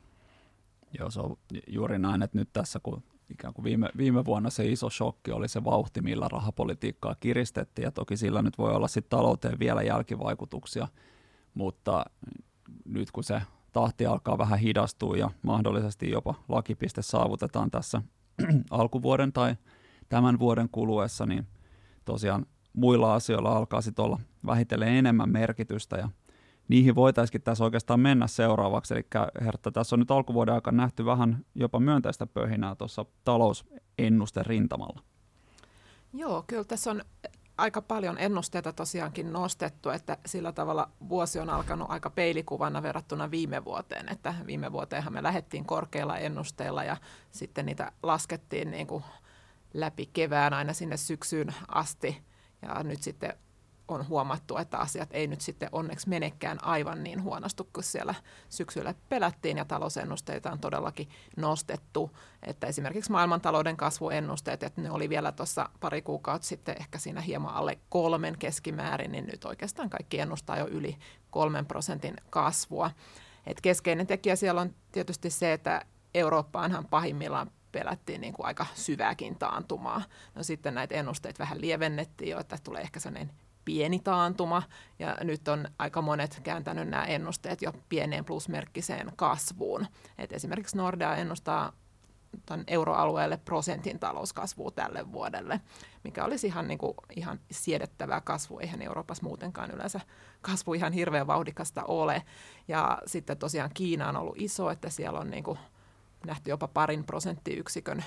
Joo, 0.98 1.10
se 1.10 1.20
on 1.20 1.36
juuri 1.66 1.98
näin, 1.98 2.22
että 2.22 2.38
nyt 2.38 2.48
tässä 2.52 2.80
kun 2.82 3.02
ikään 3.30 3.54
kuin 3.54 3.64
viime, 3.64 3.88
viime 3.96 4.24
vuonna 4.24 4.50
se 4.50 4.66
iso 4.66 4.90
shokki 4.90 5.32
oli 5.32 5.48
se 5.48 5.64
vauhti, 5.64 6.00
millä 6.00 6.28
rahapolitiikkaa 6.28 7.14
kiristettiin, 7.20 7.84
ja 7.84 7.90
toki 7.90 8.16
sillä 8.16 8.42
nyt 8.42 8.58
voi 8.58 8.72
olla 8.72 8.88
sitten 8.88 9.18
talouteen 9.18 9.58
vielä 9.58 9.82
jälkivaikutuksia, 9.82 10.88
mutta 11.54 12.04
nyt 12.84 13.10
kun 13.10 13.24
se 13.24 13.42
tahti 13.72 14.06
alkaa 14.06 14.38
vähän 14.38 14.58
hidastua 14.58 15.16
ja 15.16 15.30
mahdollisesti 15.42 16.10
jopa 16.10 16.34
lakipiste 16.48 17.02
saavutetaan 17.02 17.70
tässä 17.70 18.02
alkuvuoden 18.70 19.32
tai 19.32 19.56
tämän 20.08 20.38
vuoden 20.38 20.68
kuluessa, 20.72 21.26
niin 21.26 21.46
tosiaan 22.04 22.46
muilla 22.72 23.14
asioilla 23.14 23.56
alkaa 23.56 23.80
sitten 23.80 24.04
olla 24.04 24.20
vähitellen 24.46 24.88
enemmän 24.88 25.30
merkitystä 25.30 25.96
ja 25.96 26.08
niihin 26.70 26.94
voitaisiin 26.94 27.42
tässä 27.42 27.64
oikeastaan 27.64 28.00
mennä 28.00 28.26
seuraavaksi. 28.26 28.94
Eli 28.94 29.06
Hertta, 29.40 29.72
tässä 29.72 29.96
on 29.96 30.00
nyt 30.00 30.10
alkuvuoden 30.10 30.54
aikana 30.54 30.82
nähty 30.82 31.04
vähän 31.04 31.44
jopa 31.54 31.80
myönteistä 31.80 32.26
pöhinää 32.26 32.74
tuossa 32.74 33.04
talousennusten 33.24 34.46
rintamalla. 34.46 35.02
Joo, 36.12 36.44
kyllä 36.46 36.64
tässä 36.64 36.90
on 36.90 37.02
aika 37.58 37.82
paljon 37.82 38.18
ennusteita 38.18 38.72
tosiaankin 38.72 39.32
nostettu, 39.32 39.90
että 39.90 40.18
sillä 40.26 40.52
tavalla 40.52 40.90
vuosi 41.08 41.38
on 41.38 41.50
alkanut 41.50 41.90
aika 41.90 42.10
peilikuvana 42.10 42.82
verrattuna 42.82 43.30
viime 43.30 43.64
vuoteen, 43.64 44.08
että 44.08 44.34
viime 44.46 44.72
vuoteenhan 44.72 45.12
me 45.12 45.22
lähdettiin 45.22 45.64
korkeilla 45.64 46.18
ennusteilla 46.18 46.84
ja 46.84 46.96
sitten 47.30 47.66
niitä 47.66 47.92
laskettiin 48.02 48.70
niin 48.70 48.86
kuin 48.86 49.04
läpi 49.74 50.10
kevään 50.12 50.52
aina 50.52 50.72
sinne 50.72 50.96
syksyyn 50.96 51.54
asti 51.68 52.22
ja 52.62 52.82
nyt 52.82 53.02
sitten 53.02 53.34
on 53.90 54.08
huomattu, 54.08 54.56
että 54.56 54.78
asiat 54.78 55.08
ei 55.12 55.26
nyt 55.26 55.40
sitten 55.40 55.68
onneksi 55.72 56.08
menekään 56.08 56.64
aivan 56.64 57.02
niin 57.02 57.22
huonosti 57.22 57.62
kuin 57.72 57.84
siellä 57.84 58.14
syksyllä 58.48 58.94
pelättiin 59.08 59.56
ja 59.56 59.64
talousennusteita 59.64 60.52
on 60.52 60.58
todellakin 60.58 61.08
nostettu. 61.36 62.10
Että 62.42 62.66
esimerkiksi 62.66 63.10
maailmantalouden 63.10 63.76
kasvuennusteet, 63.76 64.62
että 64.62 64.80
ne 64.80 64.90
oli 64.90 65.08
vielä 65.08 65.32
tuossa 65.32 65.68
pari 65.80 66.02
kuukautta 66.02 66.48
sitten 66.48 66.76
ehkä 66.78 66.98
siinä 66.98 67.20
hieman 67.20 67.54
alle 67.54 67.78
kolmen 67.88 68.38
keskimäärin, 68.38 69.12
niin 69.12 69.26
nyt 69.26 69.44
oikeastaan 69.44 69.90
kaikki 69.90 70.18
ennustaa 70.18 70.58
jo 70.58 70.66
yli 70.66 70.96
kolmen 71.30 71.66
prosentin 71.66 72.16
kasvua. 72.30 72.90
Et 73.46 73.60
keskeinen 73.60 74.06
tekijä 74.06 74.36
siellä 74.36 74.60
on 74.60 74.74
tietysti 74.92 75.30
se, 75.30 75.52
että 75.52 75.84
Eurooppaanhan 76.14 76.86
pahimmillaan 76.86 77.50
pelättiin 77.72 78.20
niin 78.20 78.34
kuin 78.34 78.46
aika 78.46 78.66
syvääkin 78.74 79.36
taantumaa. 79.38 80.02
No 80.34 80.42
sitten 80.42 80.74
näitä 80.74 80.94
ennusteita 80.94 81.38
vähän 81.38 81.60
lievennettiin 81.60 82.30
jo, 82.30 82.40
että 82.40 82.58
tulee 82.64 82.82
ehkä 82.82 83.00
sellainen 83.00 83.32
pieni 83.70 83.98
taantuma, 83.98 84.62
ja 84.98 85.16
nyt 85.20 85.48
on 85.48 85.68
aika 85.78 86.02
monet 86.02 86.40
kääntänyt 86.42 86.88
nämä 86.88 87.04
ennusteet 87.04 87.62
jo 87.62 87.72
pieneen 87.88 88.24
plusmerkkiseen 88.24 89.12
kasvuun. 89.16 89.86
Et 90.18 90.32
esimerkiksi 90.32 90.76
Nordea 90.76 91.16
ennustaa 91.16 91.72
tämän 92.46 92.64
euroalueelle 92.66 93.36
prosentin 93.36 93.98
talouskasvua 93.98 94.70
tälle 94.70 95.12
vuodelle, 95.12 95.60
mikä 96.04 96.24
olisi 96.24 96.46
ihan, 96.46 96.68
niin 96.68 96.78
kuin, 96.78 96.94
ihan 97.16 97.40
siedettävää 97.50 98.20
kasvu. 98.20 98.58
Eihän 98.58 98.82
Euroopassa 98.82 99.24
muutenkaan 99.24 99.70
yleensä 99.70 100.00
kasvu 100.42 100.74
ihan 100.74 100.92
hirveän 100.92 101.26
vauhdikasta 101.26 101.84
ole. 101.84 102.22
Ja 102.68 102.98
sitten 103.06 103.38
tosiaan 103.38 103.70
Kiina 103.74 104.08
on 104.08 104.16
ollut 104.16 104.36
iso, 104.38 104.70
että 104.70 104.90
siellä 104.90 105.20
on 105.20 105.30
niin 105.30 105.44
kuin 105.44 105.58
nähty 106.26 106.50
jopa 106.50 106.68
parin 106.68 107.04
prosenttiyksikön 107.04 108.04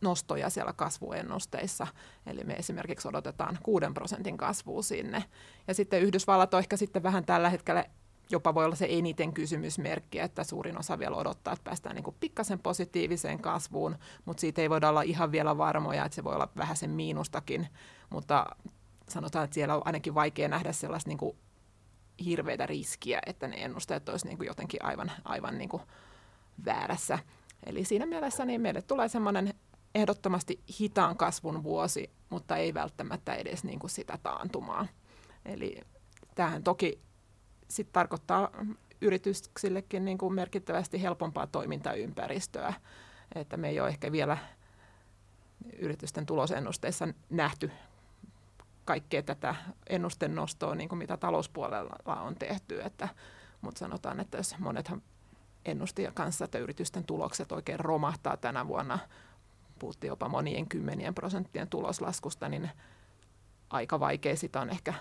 nostoja 0.00 0.50
siellä 0.50 0.72
kasvuennusteissa. 0.72 1.86
Eli 2.26 2.44
me 2.44 2.52
esimerkiksi 2.52 3.08
odotetaan 3.08 3.58
kuuden 3.62 3.94
prosentin 3.94 4.36
kasvua 4.36 4.82
sinne. 4.82 5.24
Ja 5.68 5.74
sitten 5.74 6.02
Yhdysvallat 6.02 6.54
on 6.54 6.60
ehkä 6.60 6.76
sitten 6.76 7.02
vähän 7.02 7.24
tällä 7.24 7.50
hetkellä 7.50 7.84
jopa 8.30 8.54
voi 8.54 8.64
olla 8.64 8.76
se 8.76 8.86
eniten 8.90 9.32
kysymysmerkki, 9.32 10.18
että 10.18 10.44
suurin 10.44 10.78
osa 10.78 10.98
vielä 10.98 11.16
odottaa, 11.16 11.52
että 11.52 11.64
päästään 11.64 11.96
niin 11.96 12.16
pikkasen 12.20 12.58
positiiviseen 12.58 13.38
kasvuun, 13.38 13.96
mutta 14.24 14.40
siitä 14.40 14.62
ei 14.62 14.70
voida 14.70 14.88
olla 14.88 15.02
ihan 15.02 15.32
vielä 15.32 15.58
varmoja, 15.58 16.04
että 16.04 16.16
se 16.16 16.24
voi 16.24 16.34
olla 16.34 16.48
vähän 16.56 16.76
sen 16.76 16.90
miinustakin, 16.90 17.68
mutta 18.10 18.46
sanotaan, 19.08 19.44
että 19.44 19.54
siellä 19.54 19.76
on 19.76 19.82
ainakin 19.84 20.14
vaikea 20.14 20.48
nähdä 20.48 20.72
sellaista 20.72 21.08
niin 21.08 21.36
hirveitä 22.24 22.66
riskiä, 22.66 23.20
että 23.26 23.48
ne 23.48 23.56
ennusteet 23.56 24.08
olisi 24.08 24.28
niin 24.28 24.38
jotenkin 24.46 24.84
aivan, 24.84 25.12
aivan 25.24 25.58
niin 25.58 25.70
väärässä. 26.64 27.18
Eli 27.66 27.84
siinä 27.84 28.06
mielessä 28.06 28.44
niin 28.44 28.60
meille 28.60 28.82
tulee 28.82 29.08
semmoinen 29.08 29.54
ehdottomasti 29.94 30.60
hitaan 30.80 31.16
kasvun 31.16 31.62
vuosi, 31.62 32.10
mutta 32.30 32.56
ei 32.56 32.74
välttämättä 32.74 33.34
edes 33.34 33.64
niin 33.64 33.78
kuin 33.78 33.90
sitä 33.90 34.18
taantumaa. 34.22 34.86
Eli 35.44 35.80
tämähän 36.34 36.62
toki 36.62 37.00
sit 37.68 37.92
tarkoittaa 37.92 38.50
yrityksillekin 39.00 40.04
niin 40.04 40.18
kuin 40.18 40.34
merkittävästi 40.34 41.02
helpompaa 41.02 41.46
toimintaympäristöä, 41.46 42.74
että 43.34 43.56
me 43.56 43.68
ei 43.68 43.80
ole 43.80 43.88
ehkä 43.88 44.12
vielä 44.12 44.38
yritysten 45.78 46.26
tulosennusteissa 46.26 47.08
nähty 47.30 47.70
kaikkea 48.84 49.22
tätä 49.22 49.54
ennusten 49.88 50.34
nostoa, 50.34 50.74
niin 50.74 50.88
kuin 50.88 50.98
mitä 50.98 51.16
talouspuolella 51.16 52.20
on 52.20 52.34
tehty, 52.34 52.82
että, 52.82 53.08
mutta 53.60 53.78
sanotaan, 53.78 54.20
että 54.20 54.36
jos 54.36 54.58
monethan 54.58 55.02
ennusti 55.64 56.08
kanssa, 56.14 56.44
että 56.44 56.58
yritysten 56.58 57.04
tulokset 57.04 57.52
oikein 57.52 57.80
romahtaa 57.80 58.36
tänä 58.36 58.68
vuonna. 58.68 58.98
Puhuttiin 59.78 60.08
jopa 60.08 60.28
monien 60.28 60.68
kymmenien 60.68 61.14
prosenttien 61.14 61.68
tuloslaskusta, 61.68 62.48
niin 62.48 62.70
aika 63.70 64.00
vaikea 64.00 64.36
sitä 64.36 64.60
on 64.60 64.70
ehkä 64.70 64.94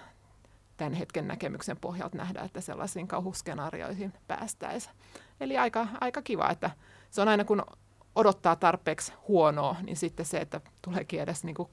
tämän 0.78 0.94
hetken 0.94 1.28
näkemyksen 1.28 1.78
pohjalta 1.78 2.18
nähdä, 2.18 2.42
että 2.42 2.62
sellaisiin 2.62 3.08
kauhuskenaarioihin 3.08 4.14
päästäisiin. 4.28 4.96
Eli 5.40 5.58
aika, 5.58 5.88
aika 6.02 6.22
kiva, 6.22 6.50
että 6.50 6.72
se 7.10 7.22
on 7.22 7.28
aina 7.28 7.44
kun 7.44 7.64
odottaa 8.16 8.56
tarpeeksi 8.56 9.14
huonoa, 9.28 9.76
niin 9.82 9.98
sitten 9.98 10.26
se, 10.26 10.38
että 10.38 10.62
tuleekin 10.82 11.22
edes 11.22 11.44
niin 11.44 11.56
kuin 11.56 11.70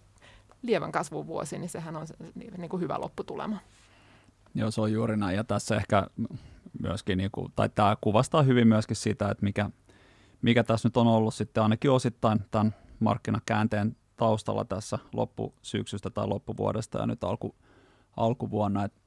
lievän 0.62 0.92
kasvun 0.92 1.26
vuosi, 1.26 1.58
niin 1.58 1.70
sehän 1.70 1.96
on 1.96 2.06
niin 2.34 2.70
kuin 2.70 2.80
hyvä 2.80 3.00
lopputulema. 3.00 3.58
Joo, 4.54 4.70
se 4.70 4.80
on 4.80 4.92
juuri 4.92 5.16
näin. 5.16 5.36
Ja 5.36 5.44
tässä 5.44 5.76
ehkä 5.76 6.06
myöskin, 6.82 7.18
niin 7.18 7.30
kuin, 7.30 7.52
tai 7.56 7.68
tämä 7.68 7.96
kuvastaa 8.00 8.42
hyvin 8.42 8.68
myöskin 8.68 8.96
sitä, 8.96 9.30
että 9.30 9.44
mikä, 9.44 9.70
mikä 10.42 10.64
tässä 10.64 10.88
nyt 10.88 10.96
on 10.96 11.06
ollut 11.06 11.34
sitten 11.34 11.62
ainakin 11.62 11.90
osittain 11.90 12.40
tämän 12.50 12.74
markkinakäänteen 13.00 13.96
taustalla 14.16 14.64
tässä 14.64 14.98
loppusyksystä 15.12 16.10
tai 16.10 16.26
loppuvuodesta 16.26 16.98
ja 16.98 17.06
nyt 17.06 17.24
alku, 17.24 17.54
alkuvuonna, 18.16 18.84
että 18.84 19.00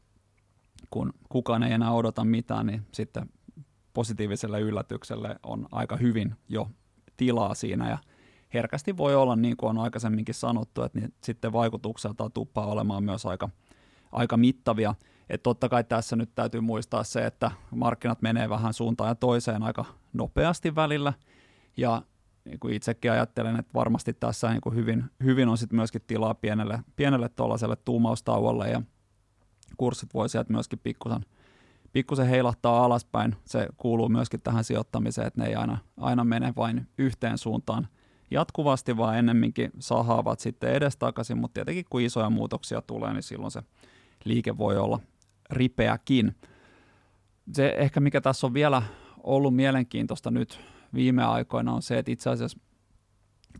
kun 0.89 1.13
kukaan 1.29 1.63
ei 1.63 1.73
enää 1.73 1.91
odota 1.91 2.23
mitään, 2.23 2.65
niin 2.65 2.81
sitten 2.91 3.29
positiiviselle 3.93 4.61
yllätykselle 4.61 5.39
on 5.43 5.67
aika 5.71 5.97
hyvin 5.97 6.35
jo 6.49 6.69
tilaa 7.17 7.55
siinä 7.55 7.89
ja 7.89 7.97
herkästi 8.53 8.97
voi 8.97 9.15
olla, 9.15 9.35
niin 9.35 9.57
kuin 9.57 9.69
on 9.69 9.77
aikaisemminkin 9.77 10.35
sanottu, 10.35 10.83
että 10.83 10.99
niin 10.99 11.13
sitten 11.23 11.53
vaikutukselta 11.53 12.29
tuppaa 12.29 12.65
olemaan 12.65 13.03
myös 13.03 13.25
aika, 13.25 13.49
aika 14.11 14.37
mittavia. 14.37 14.95
Että 15.31 15.43
totta 15.43 15.69
kai 15.69 15.83
tässä 15.83 16.15
nyt 16.15 16.35
täytyy 16.35 16.61
muistaa 16.61 17.03
se, 17.03 17.25
että 17.25 17.51
markkinat 17.75 18.21
menee 18.21 18.49
vähän 18.49 18.73
suuntaan 18.73 19.07
ja 19.07 19.15
toiseen 19.15 19.63
aika 19.63 19.85
nopeasti 20.13 20.75
välillä, 20.75 21.13
ja 21.77 22.01
niin 22.45 22.59
kuin 22.59 22.73
itsekin 22.73 23.11
ajattelen, 23.11 23.59
että 23.59 23.73
varmasti 23.73 24.13
tässä 24.13 24.49
niin 24.49 24.61
kuin 24.61 24.75
hyvin, 24.75 25.03
hyvin 25.23 25.49
on 25.49 25.57
sitten 25.57 25.75
myöskin 25.75 26.01
tilaa 26.07 26.33
pienelle, 26.33 26.79
pienelle 26.95 27.29
tuollaiselle 27.29 27.75
tuumaustauolle, 27.75 28.69
ja 28.69 28.81
kurssit 29.77 30.13
voi 30.13 30.29
sieltä 30.29 30.53
myöskin 30.53 30.79
pikkusen, 30.79 31.25
pikkusen 31.93 32.27
heilahtaa 32.27 32.85
alaspäin. 32.85 33.35
Se 33.45 33.67
kuuluu 33.77 34.09
myöskin 34.09 34.41
tähän 34.41 34.63
sijoittamiseen, 34.63 35.27
että 35.27 35.41
ne 35.41 35.47
ei 35.47 35.55
aina, 35.55 35.77
aina 35.97 36.23
mene 36.23 36.53
vain 36.57 36.87
yhteen 36.97 37.37
suuntaan 37.37 37.87
jatkuvasti, 38.31 38.97
vaan 38.97 39.17
ennemminkin 39.17 39.71
sahaavat 39.79 40.39
sitten 40.39 40.73
edestakaisin, 40.73 41.37
mutta 41.37 41.53
tietenkin 41.53 41.85
kun 41.89 42.01
isoja 42.01 42.29
muutoksia 42.29 42.81
tulee, 42.81 43.13
niin 43.13 43.23
silloin 43.23 43.51
se 43.51 43.63
liike 44.23 44.57
voi 44.57 44.77
olla 44.77 44.99
ripeäkin. 45.51 46.35
Se 47.53 47.75
ehkä 47.77 47.99
mikä 47.99 48.21
tässä 48.21 48.47
on 48.47 48.53
vielä 48.53 48.81
ollut 49.23 49.55
mielenkiintoista 49.55 50.31
nyt 50.31 50.59
viime 50.93 51.23
aikoina 51.23 51.73
on 51.73 51.81
se, 51.81 51.97
että 51.97 52.11
itse 52.11 52.29
asiassa 52.29 52.59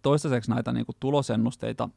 toistaiseksi 0.02 0.52
näitä 0.52 0.74
niin 0.74 0.86
kuin 0.86 0.96
tulosennusteita 1.00 1.90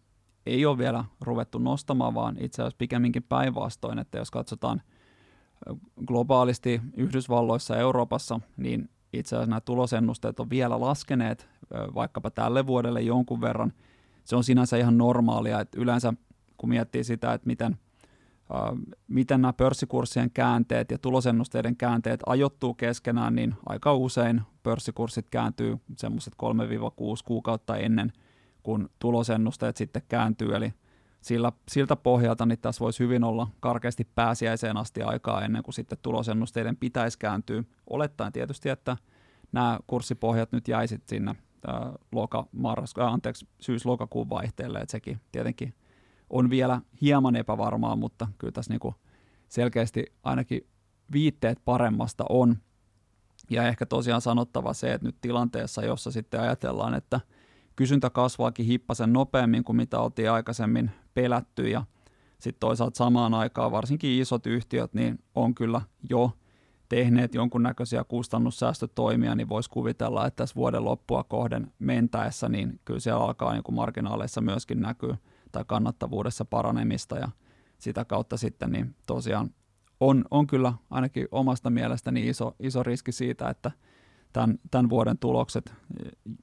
ei 0.47 0.67
ole 0.67 0.79
vielä 0.79 1.05
ruvettu 1.21 1.59
nostamaan, 1.59 2.15
vaan 2.15 2.37
itse 2.41 2.63
asiassa 2.63 2.77
pikemminkin 2.79 3.23
päinvastoin, 3.23 3.99
että 3.99 4.19
jos 4.19 4.31
katsotaan 4.31 4.83
globaalisti 6.07 6.81
Yhdysvalloissa 6.97 7.75
ja 7.75 7.81
Euroopassa, 7.81 8.41
niin 8.57 8.91
itse 9.13 9.37
asiassa 9.37 9.51
nämä 9.51 9.61
tulosennusteet 9.61 10.41
on 10.41 10.51
vielä 10.51 10.81
laskeneet 10.81 11.49
vaikkapa 11.95 12.31
tälle 12.31 12.67
vuodelle 12.67 13.03
jonkun 13.03 13.41
verran. 13.41 13.73
Se 14.25 14.37
on 14.37 14.45
sinänsä 14.45 14.77
ihan 14.77 14.99
normaalia, 14.99 15.61
että 15.61 15.81
yleensä 15.81 16.15
kun 16.57 16.69
miettii 16.69 17.05
sitä, 17.05 17.33
että 17.33 17.47
miten, 17.47 17.79
miten 19.09 19.43
nämä 19.43 19.53
pörssikurssien 19.53 20.31
käänteet 20.31 20.91
ja 20.91 20.99
tulosennusteiden 20.99 21.77
käänteet 21.77 22.21
ajoittuu 22.27 22.75
keskenään, 22.75 23.35
niin 23.35 23.55
aika 23.67 23.95
usein 23.95 24.43
pörssikurssit 24.63 25.31
kääntyy 25.31 25.77
semmoiset 25.97 26.35
3-6 26.35 26.37
kuukautta 27.25 27.77
ennen 27.77 28.13
kun 28.65 28.91
tulosennusteet 28.99 29.77
sitten 29.77 30.03
kääntyy, 30.09 30.55
eli 30.55 30.73
sillä, 31.21 31.53
siltä 31.69 31.97
pohjalta 31.97 32.47
niin 32.47 32.59
tässä 32.59 32.81
voisi 32.81 32.99
hyvin 33.05 33.25
olla 33.25 33.49
karkeasti 33.61 34.09
pääsiäiseen 34.15 34.77
asti 34.77 35.03
aikaa 35.03 35.45
ennen 35.45 35.63
kuin 35.63 35.75
sitten 35.75 35.99
tulosennusteiden 36.03 36.77
pitäisi 36.77 37.19
kääntyä, 37.19 37.65
olettaen 37.91 38.33
tietysti, 38.33 38.69
että 38.69 38.97
nämä 39.53 39.79
kurssipohjat 39.87 40.53
nyt 40.53 40.69
jäisit 40.69 41.03
sinne 41.09 41.35
loka, 42.13 42.47
marras, 42.53 42.95
äh, 42.99 43.13
anteeksi, 43.13 43.47
syys-lokakuun 43.61 44.31
vaihteelle, 44.31 44.79
että 44.79 44.93
sekin 44.93 45.21
tietenkin 45.33 45.75
on 46.31 46.51
vielä 46.51 46.81
hieman 47.01 47.37
epävarmaa, 47.37 47.97
mutta 47.97 48.29
kyllä 48.39 48.53
tässä 48.53 48.73
niinku 48.73 48.95
selkeästi 49.49 50.05
ainakin 50.23 50.67
viitteet 51.13 51.59
paremmasta 51.65 52.25
on. 52.29 52.57
Ja 53.51 53.69
ehkä 53.69 53.87
tosiaan 53.87 54.21
sanottava 54.21 54.75
se, 54.75 54.93
että 54.93 55.07
nyt 55.07 55.17
tilanteessa, 55.21 55.85
jossa 55.85 56.11
sitten 56.11 56.41
ajatellaan, 56.41 56.95
että 56.95 57.21
kysyntä 57.77 58.11
kasvaakin 58.11 58.67
hippasen 58.67 59.13
nopeammin 59.13 59.65
kuin 59.65 59.77
mitä 59.77 60.01
oltiin 60.01 60.31
aikaisemmin 60.31 60.91
pelätty 61.15 61.69
ja 61.69 61.85
sitten 62.39 62.61
toisaalta 62.61 62.99
samaan 62.99 63.35
aikaan 63.35 63.73
varsinkin 63.73 64.21
isot 64.21 64.47
yhtiöt 64.47 64.95
niin 64.95 65.19
on 65.35 65.55
kyllä 65.55 65.81
jo 66.11 66.33
tehneet 66.89 67.35
jonkunnäköisiä 67.35 68.05
kustannussäästötoimia, 68.05 69.35
niin 69.35 69.49
voisi 69.49 69.71
kuvitella, 69.71 70.27
että 70.27 70.37
tässä 70.37 70.55
vuoden 70.55 70.85
loppua 70.85 71.25
kohden 71.25 71.73
mentäessä, 71.79 72.49
niin 72.49 72.81
kyllä 72.85 73.01
siellä 73.01 73.25
alkaa 73.25 73.53
niin 73.53 73.63
kuin 73.63 73.77
marginaaleissa 73.77 74.41
myöskin 74.41 74.81
näkyy 74.81 75.15
tai 75.55 75.65
kannattavuudessa 75.67 76.45
paranemista 76.45 77.19
ja 77.19 77.29
sitä 77.79 78.05
kautta 78.05 78.37
sitten 78.37 78.73
niin 78.73 78.95
tosiaan 79.07 79.51
on, 80.01 80.25
on 80.31 80.47
kyllä 80.47 80.73
ainakin 80.91 81.29
omasta 81.31 81.71
mielestäni 81.71 82.29
iso, 82.29 82.57
iso 82.61 82.83
riski 82.83 83.13
siitä, 83.13 83.49
että 83.49 83.71
tämän, 84.33 84.59
tämän 84.71 84.91
vuoden 84.91 85.19
tulokset 85.19 85.75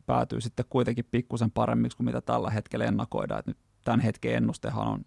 päätyy 0.06 0.42
sitten 0.42 0.66
kuitenkin 0.70 1.06
pikkusen 1.12 1.52
paremmiksi 1.52 1.98
kuin 1.98 2.06
mitä 2.06 2.22
tällä 2.22 2.50
hetkellä 2.50 2.86
ennakoidaan. 2.86 3.40
Et 3.40 3.48
nyt 3.48 3.58
tämän 3.84 4.00
hetken 4.00 4.36
ennustehan 4.36 4.88
on 4.88 5.06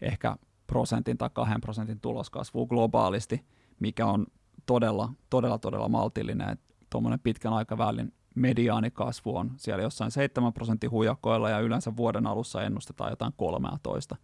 ehkä 0.00 0.36
prosentin 0.66 1.18
tai 1.18 1.30
kahden 1.32 1.60
prosentin 1.60 2.00
tuloskasvu 2.00 2.66
globaalisti, 2.66 3.44
mikä 3.80 4.06
on 4.06 4.26
todella, 4.66 5.12
todella, 5.30 5.58
todella 5.58 5.88
maltillinen. 5.88 6.58
Tuommoinen 6.90 7.20
pitkän 7.20 7.52
aikavälin 7.52 8.12
mediaanikasvu 8.34 9.36
on 9.36 9.52
siellä 9.56 9.82
jossain 9.82 10.10
7 10.10 10.52
prosentin 10.52 10.90
hujakoilla 10.90 11.50
ja 11.50 11.60
yleensä 11.60 11.96
vuoden 11.96 12.26
alussa 12.26 12.62
ennustetaan 12.62 13.10
jotain 13.10 13.32
13. 13.36 14.16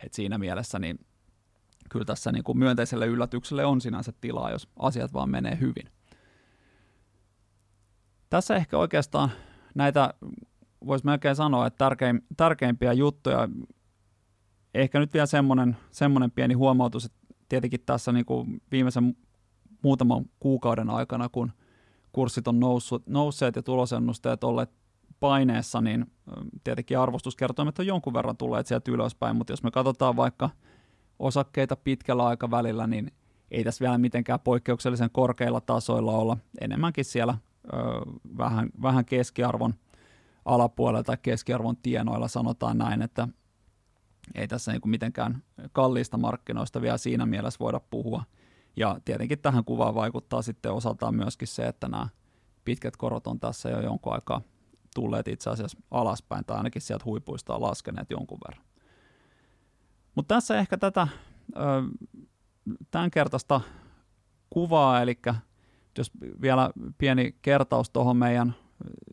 Et 0.00 0.14
siinä 0.14 0.38
mielessä 0.38 0.78
niin 0.78 0.98
kyllä 1.90 2.04
tässä 2.04 2.32
niin 2.32 2.44
kuin 2.44 2.58
myönteiselle 2.58 3.06
yllätykselle 3.06 3.64
on 3.64 3.80
sinänsä 3.80 4.12
tilaa, 4.20 4.50
jos 4.50 4.68
asiat 4.78 5.12
vaan 5.12 5.30
menee 5.30 5.58
hyvin. 5.60 5.90
Tässä 8.30 8.56
ehkä 8.56 8.78
oikeastaan 8.78 9.30
näitä, 9.74 10.14
voisi 10.86 11.04
melkein 11.04 11.36
sanoa, 11.36 11.66
että 11.66 11.78
tärkein, 11.78 12.22
tärkeimpiä 12.36 12.92
juttuja, 12.92 13.48
ehkä 14.74 14.98
nyt 14.98 15.14
vielä 15.14 15.26
semmoinen, 15.26 15.76
semmoinen 15.90 16.30
pieni 16.30 16.54
huomautus, 16.54 17.04
että 17.04 17.18
tietenkin 17.48 17.80
tässä 17.86 18.12
niin 18.12 18.24
kuin 18.24 18.62
viimeisen 18.70 19.16
muutaman 19.82 20.24
kuukauden 20.40 20.90
aikana, 20.90 21.28
kun 21.28 21.52
kurssit 22.14 22.48
on 22.48 22.60
noussut, 22.60 23.06
nousseet 23.06 23.56
ja 23.56 23.62
tulosennusteet 23.62 24.44
olleet 24.44 24.70
paineessa, 25.20 25.80
niin 25.80 26.06
tietenkin 26.64 26.98
arvostuskertoimet 26.98 27.78
on 27.78 27.86
jonkun 27.86 28.14
verran 28.14 28.36
tulleet 28.36 28.66
sieltä 28.66 28.90
ylöspäin, 28.90 29.36
mutta 29.36 29.52
jos 29.52 29.62
me 29.62 29.70
katsotaan 29.70 30.16
vaikka 30.16 30.50
osakkeita 31.18 31.76
pitkällä 31.76 32.26
aikavälillä, 32.26 32.86
niin 32.86 33.12
ei 33.50 33.64
tässä 33.64 33.82
vielä 33.82 33.98
mitenkään 33.98 34.40
poikkeuksellisen 34.40 35.10
korkeilla 35.12 35.60
tasoilla 35.60 36.12
olla, 36.12 36.36
enemmänkin 36.60 37.04
siellä 37.04 37.38
ö, 37.64 37.76
vähän, 38.38 38.70
vähän 38.82 39.04
keskiarvon 39.04 39.74
alapuolella 40.44 41.02
tai 41.02 41.16
keskiarvon 41.22 41.76
tienoilla 41.76 42.28
sanotaan 42.28 42.78
näin, 42.78 43.02
että 43.02 43.28
ei 44.34 44.48
tässä 44.48 44.72
niin 44.72 44.80
mitenkään 44.84 45.42
kalliista 45.72 46.16
markkinoista 46.16 46.82
vielä 46.82 46.98
siinä 46.98 47.26
mielessä 47.26 47.58
voida 47.60 47.80
puhua. 47.90 48.22
Ja 48.76 49.00
tietenkin 49.04 49.38
tähän 49.38 49.64
kuvaan 49.64 49.94
vaikuttaa 49.94 50.42
sitten 50.42 50.72
osaltaan 50.72 51.14
myöskin 51.14 51.48
se, 51.48 51.66
että 51.66 51.88
nämä 51.88 52.08
pitkät 52.64 52.96
korot 52.96 53.26
on 53.26 53.40
tässä 53.40 53.70
jo 53.70 53.80
jonkun 53.80 54.12
aikaa 54.12 54.40
tulleet 54.94 55.28
itse 55.28 55.50
asiassa 55.50 55.78
alaspäin, 55.90 56.44
tai 56.44 56.56
ainakin 56.56 56.82
sieltä 56.82 57.04
huipuista 57.04 57.54
on 57.54 57.62
laskeneet 57.62 58.10
jonkun 58.10 58.38
verran. 58.48 58.66
Mutta 60.14 60.34
tässä 60.34 60.58
ehkä 60.58 60.76
tätä 60.76 61.08
tämän 62.90 63.10
kertaista 63.10 63.60
kuvaa, 64.50 65.02
eli 65.02 65.18
jos 65.98 66.10
vielä 66.42 66.70
pieni 66.98 67.36
kertaus 67.42 67.90
tuohon 67.90 68.16
meidän 68.16 68.54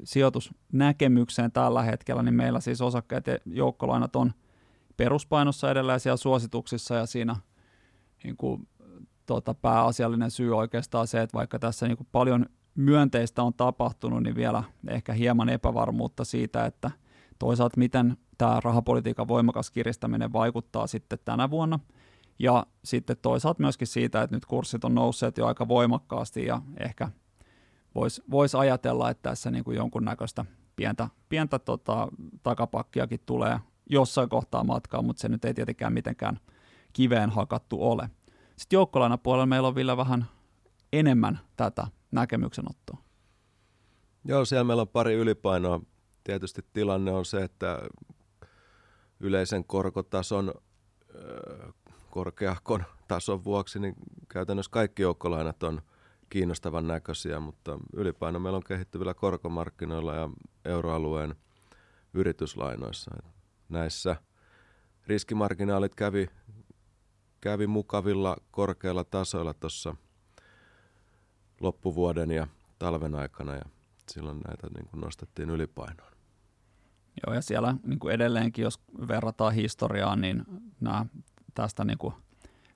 sijoitusnäkemykseen 0.03 1.51
tällä 1.51 1.81
hetkellä, 1.81 2.23
niin 2.23 2.33
meillä 2.33 2.59
siis 2.59 2.81
osakkeet 2.81 3.27
ja 3.27 3.37
joukkolainat 3.45 4.15
on 4.15 4.33
peruspainossa 4.97 5.71
edelleen 5.71 5.99
siellä 5.99 6.17
suosituksissa 6.17 6.95
ja 6.95 7.05
siinä 7.05 7.35
niin 8.23 8.37
kuin, 8.37 8.67
tota, 9.33 9.53
pääasiallinen 9.53 10.31
syy 10.31 10.57
oikeastaan 10.57 11.07
se, 11.07 11.21
että 11.21 11.37
vaikka 11.37 11.59
tässä 11.59 11.87
niin 11.87 12.07
paljon 12.11 12.45
myönteistä 12.75 13.43
on 13.43 13.53
tapahtunut, 13.53 14.23
niin 14.23 14.35
vielä 14.35 14.63
ehkä 14.87 15.13
hieman 15.13 15.49
epävarmuutta 15.49 16.25
siitä, 16.25 16.65
että 16.65 16.91
toisaalta 17.39 17.77
miten 17.77 18.17
tämä 18.37 18.59
rahapolitiikan 18.63 19.27
voimakas 19.27 19.71
kiristäminen 19.71 20.33
vaikuttaa 20.33 20.87
sitten 20.87 21.19
tänä 21.25 21.49
vuonna– 21.49 21.79
ja 22.41 22.65
sitten 22.83 23.17
toisaalta 23.21 23.61
myöskin 23.61 23.87
siitä, 23.87 24.21
että 24.21 24.35
nyt 24.35 24.45
kurssit 24.45 24.83
on 24.83 24.95
nousseet 24.95 25.37
jo 25.37 25.47
aika 25.47 25.67
voimakkaasti 25.67 26.45
ja 26.45 26.61
ehkä 26.79 27.11
voisi 27.95 28.23
vois 28.31 28.55
ajatella, 28.55 29.09
että 29.09 29.29
tässä 29.29 29.51
niin 29.51 29.63
kuin 29.63 29.77
jonkunnäköistä 29.77 30.45
pientä, 30.75 31.09
pientä 31.29 31.59
tota, 31.59 32.07
takapakkiakin 32.43 33.19
tulee 33.25 33.59
jossain 33.89 34.29
kohtaa 34.29 34.63
matkaa, 34.63 35.01
mutta 35.01 35.21
se 35.21 35.29
nyt 35.29 35.45
ei 35.45 35.53
tietenkään 35.53 35.93
mitenkään 35.93 36.39
kiveen 36.93 37.29
hakattu 37.29 37.89
ole. 37.89 38.09
Sitten 38.61 38.77
joukkolainapuolella 38.77 39.45
meillä 39.45 39.67
on 39.67 39.75
vielä 39.75 39.97
vähän 39.97 40.25
enemmän 40.93 41.39
tätä 41.57 41.87
näkemyksenottoa. 42.11 42.97
Joo, 44.25 44.45
siellä 44.45 44.63
meillä 44.63 44.81
on 44.81 44.87
pari 44.87 45.13
ylipainoa. 45.13 45.81
Tietysti 46.23 46.65
tilanne 46.73 47.11
on 47.11 47.25
se, 47.25 47.43
että 47.43 47.79
yleisen 49.19 49.63
korkotason 49.63 50.53
korkeahkon 52.09 52.83
tason 53.07 53.43
vuoksi, 53.43 53.79
niin 53.79 53.95
käytännössä 54.29 54.71
kaikki 54.71 55.01
joukkolainat 55.01 55.63
on 55.63 55.81
kiinnostavan 56.29 56.87
näköisiä, 56.87 57.39
mutta 57.39 57.79
ylipaino 57.93 58.39
meillä 58.39 58.57
on 58.57 58.63
kehittyvillä 58.63 59.13
korkomarkkinoilla 59.13 60.15
ja 60.15 60.29
euroalueen 60.65 61.35
yrityslainoissa. 62.13 63.11
Näissä 63.69 64.15
riskimarginaalit 65.07 65.95
kävi, 65.95 66.27
kävi 67.41 67.67
mukavilla 67.67 68.37
korkeilla 68.51 69.03
tasoilla 69.03 69.53
tuossa 69.53 69.95
loppuvuoden 71.59 72.31
ja 72.31 72.47
talven 72.79 73.15
aikana 73.15 73.55
ja 73.55 73.65
silloin 74.09 74.39
näitä 74.47 74.67
niin 74.75 74.87
kuin 74.87 75.01
nostettiin 75.01 75.49
ylipainoon. 75.49 76.11
Joo, 77.25 77.35
ja 77.35 77.41
siellä 77.41 77.75
niin 77.83 77.99
kuin 77.99 78.13
edelleenkin, 78.13 78.63
jos 78.63 78.79
verrataan 79.07 79.53
historiaan, 79.53 80.21
niin 80.21 80.43
nämä 80.79 81.05
tästä 81.53 81.83
niin 81.83 81.97
kuin 81.97 82.13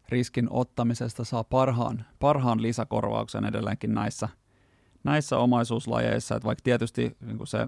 riskin 0.09 0.47
ottamisesta 0.49 1.23
saa 1.23 1.43
parhaan, 1.43 2.05
parhaan 2.19 2.61
lisäkorvauksen 2.61 3.45
edelleenkin 3.45 3.93
näissä, 3.93 4.29
näissä 5.03 5.37
omaisuuslajeissa, 5.37 6.35
että 6.35 6.45
vaikka 6.47 6.63
tietysti 6.63 7.17
niin 7.21 7.37
kuin 7.37 7.47
se 7.47 7.67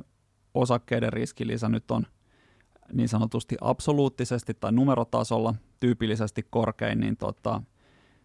osakkeiden 0.54 1.14
riskilisä 1.14 1.70
nyt 1.70 1.92
on 1.92 2.08
niin 2.94 3.10
sanotusti 3.10 3.58
absoluuttisesti 3.62 4.54
tai 4.54 4.72
numerotasolla 4.72 5.56
tyypillisesti 5.80 6.48
korkein, 6.50 7.00
niin 7.00 7.18
tota, 7.18 7.62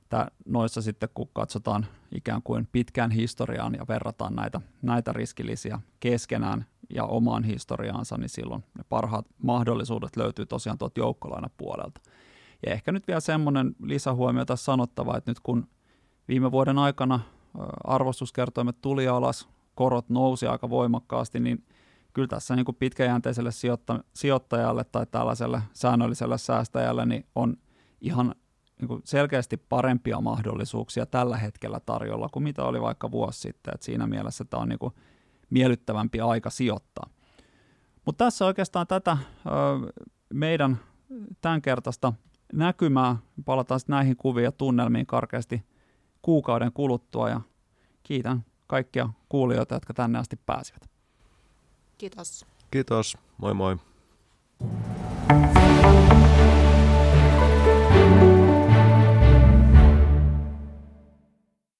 tää, 0.08 0.28
noissa 0.46 0.82
sitten 0.82 1.08
kun 1.14 1.28
katsotaan 1.32 1.86
ikään 2.14 2.42
kuin 2.42 2.68
pitkään 2.72 3.10
historiaan 3.10 3.74
ja 3.74 3.84
verrataan 3.88 4.34
näitä, 4.34 4.60
näitä 4.82 5.12
riskilisiä 5.12 5.80
keskenään 6.00 6.66
ja 6.94 7.04
omaan 7.04 7.44
historiaansa, 7.44 8.18
niin 8.18 8.28
silloin 8.28 8.64
ne 8.78 8.84
parhaat 8.88 9.26
mahdollisuudet 9.42 10.16
löytyy 10.16 10.46
tosiaan 10.46 10.78
tuolta 10.78 11.00
joukkolainapuolelta. 11.00 12.00
Ja 12.66 12.72
ehkä 12.72 12.92
nyt 12.92 13.06
vielä 13.06 13.20
semmoinen 13.20 13.76
lisähuomio 13.82 14.44
tässä 14.44 14.64
sanottava, 14.64 15.16
että 15.16 15.30
nyt 15.30 15.40
kun 15.40 15.68
viime 16.28 16.52
vuoden 16.52 16.78
aikana 16.78 17.20
arvostuskertoimet 17.84 18.76
tuli 18.82 19.08
alas, 19.08 19.48
korot 19.74 20.08
nousi 20.08 20.46
aika 20.46 20.70
voimakkaasti, 20.70 21.40
niin 21.40 21.64
kyllä 22.12 22.28
tässä 22.28 22.56
niin 22.56 22.64
kuin 22.64 22.76
pitkäjänteiselle 22.76 23.50
sijoitta- 23.50 24.04
sijoittajalle 24.14 24.84
tai 24.84 25.06
tällaiselle 25.06 25.62
säännölliselle 25.72 26.38
säästäjälle 26.38 27.06
niin 27.06 27.26
on 27.34 27.56
ihan 28.00 28.34
niin 28.80 28.88
kuin 28.88 29.00
selkeästi 29.04 29.56
parempia 29.56 30.20
mahdollisuuksia 30.20 31.06
tällä 31.06 31.36
hetkellä 31.36 31.80
tarjolla 31.80 32.28
kuin 32.28 32.42
mitä 32.42 32.64
oli 32.64 32.80
vaikka 32.80 33.10
vuosi 33.10 33.40
sitten. 33.40 33.74
Et 33.74 33.82
siinä 33.82 34.06
mielessä 34.06 34.44
tämä 34.44 34.62
on 34.62 34.68
niin 34.68 34.78
kuin 34.78 34.94
miellyttävämpi 35.50 36.20
aika 36.20 36.50
sijoittaa. 36.50 37.10
Mutta 38.06 38.24
tässä 38.24 38.46
oikeastaan 38.46 38.86
tätä 38.86 39.18
ö, 39.46 39.92
meidän 40.34 40.78
tämänkertaista 41.40 42.12
näkymää. 42.52 43.16
Palataan 43.44 43.80
sitten 43.80 43.94
näihin 43.94 44.16
kuviin 44.16 44.44
ja 44.44 44.52
tunnelmiin 44.52 45.06
karkeasti 45.06 45.64
kuukauden 46.22 46.72
kuluttua 46.72 47.28
ja 47.28 47.40
kiitän 48.02 48.44
kaikkia 48.66 49.08
kuulijoita, 49.28 49.74
jotka 49.74 49.94
tänne 49.94 50.18
asti 50.18 50.36
pääsivät. 50.46 50.91
Kiitos. 52.02 52.44
Kiitos. 52.72 53.16
Moi 53.38 53.54
moi. 53.54 53.76
thank 55.28 55.56
you 55.56 55.61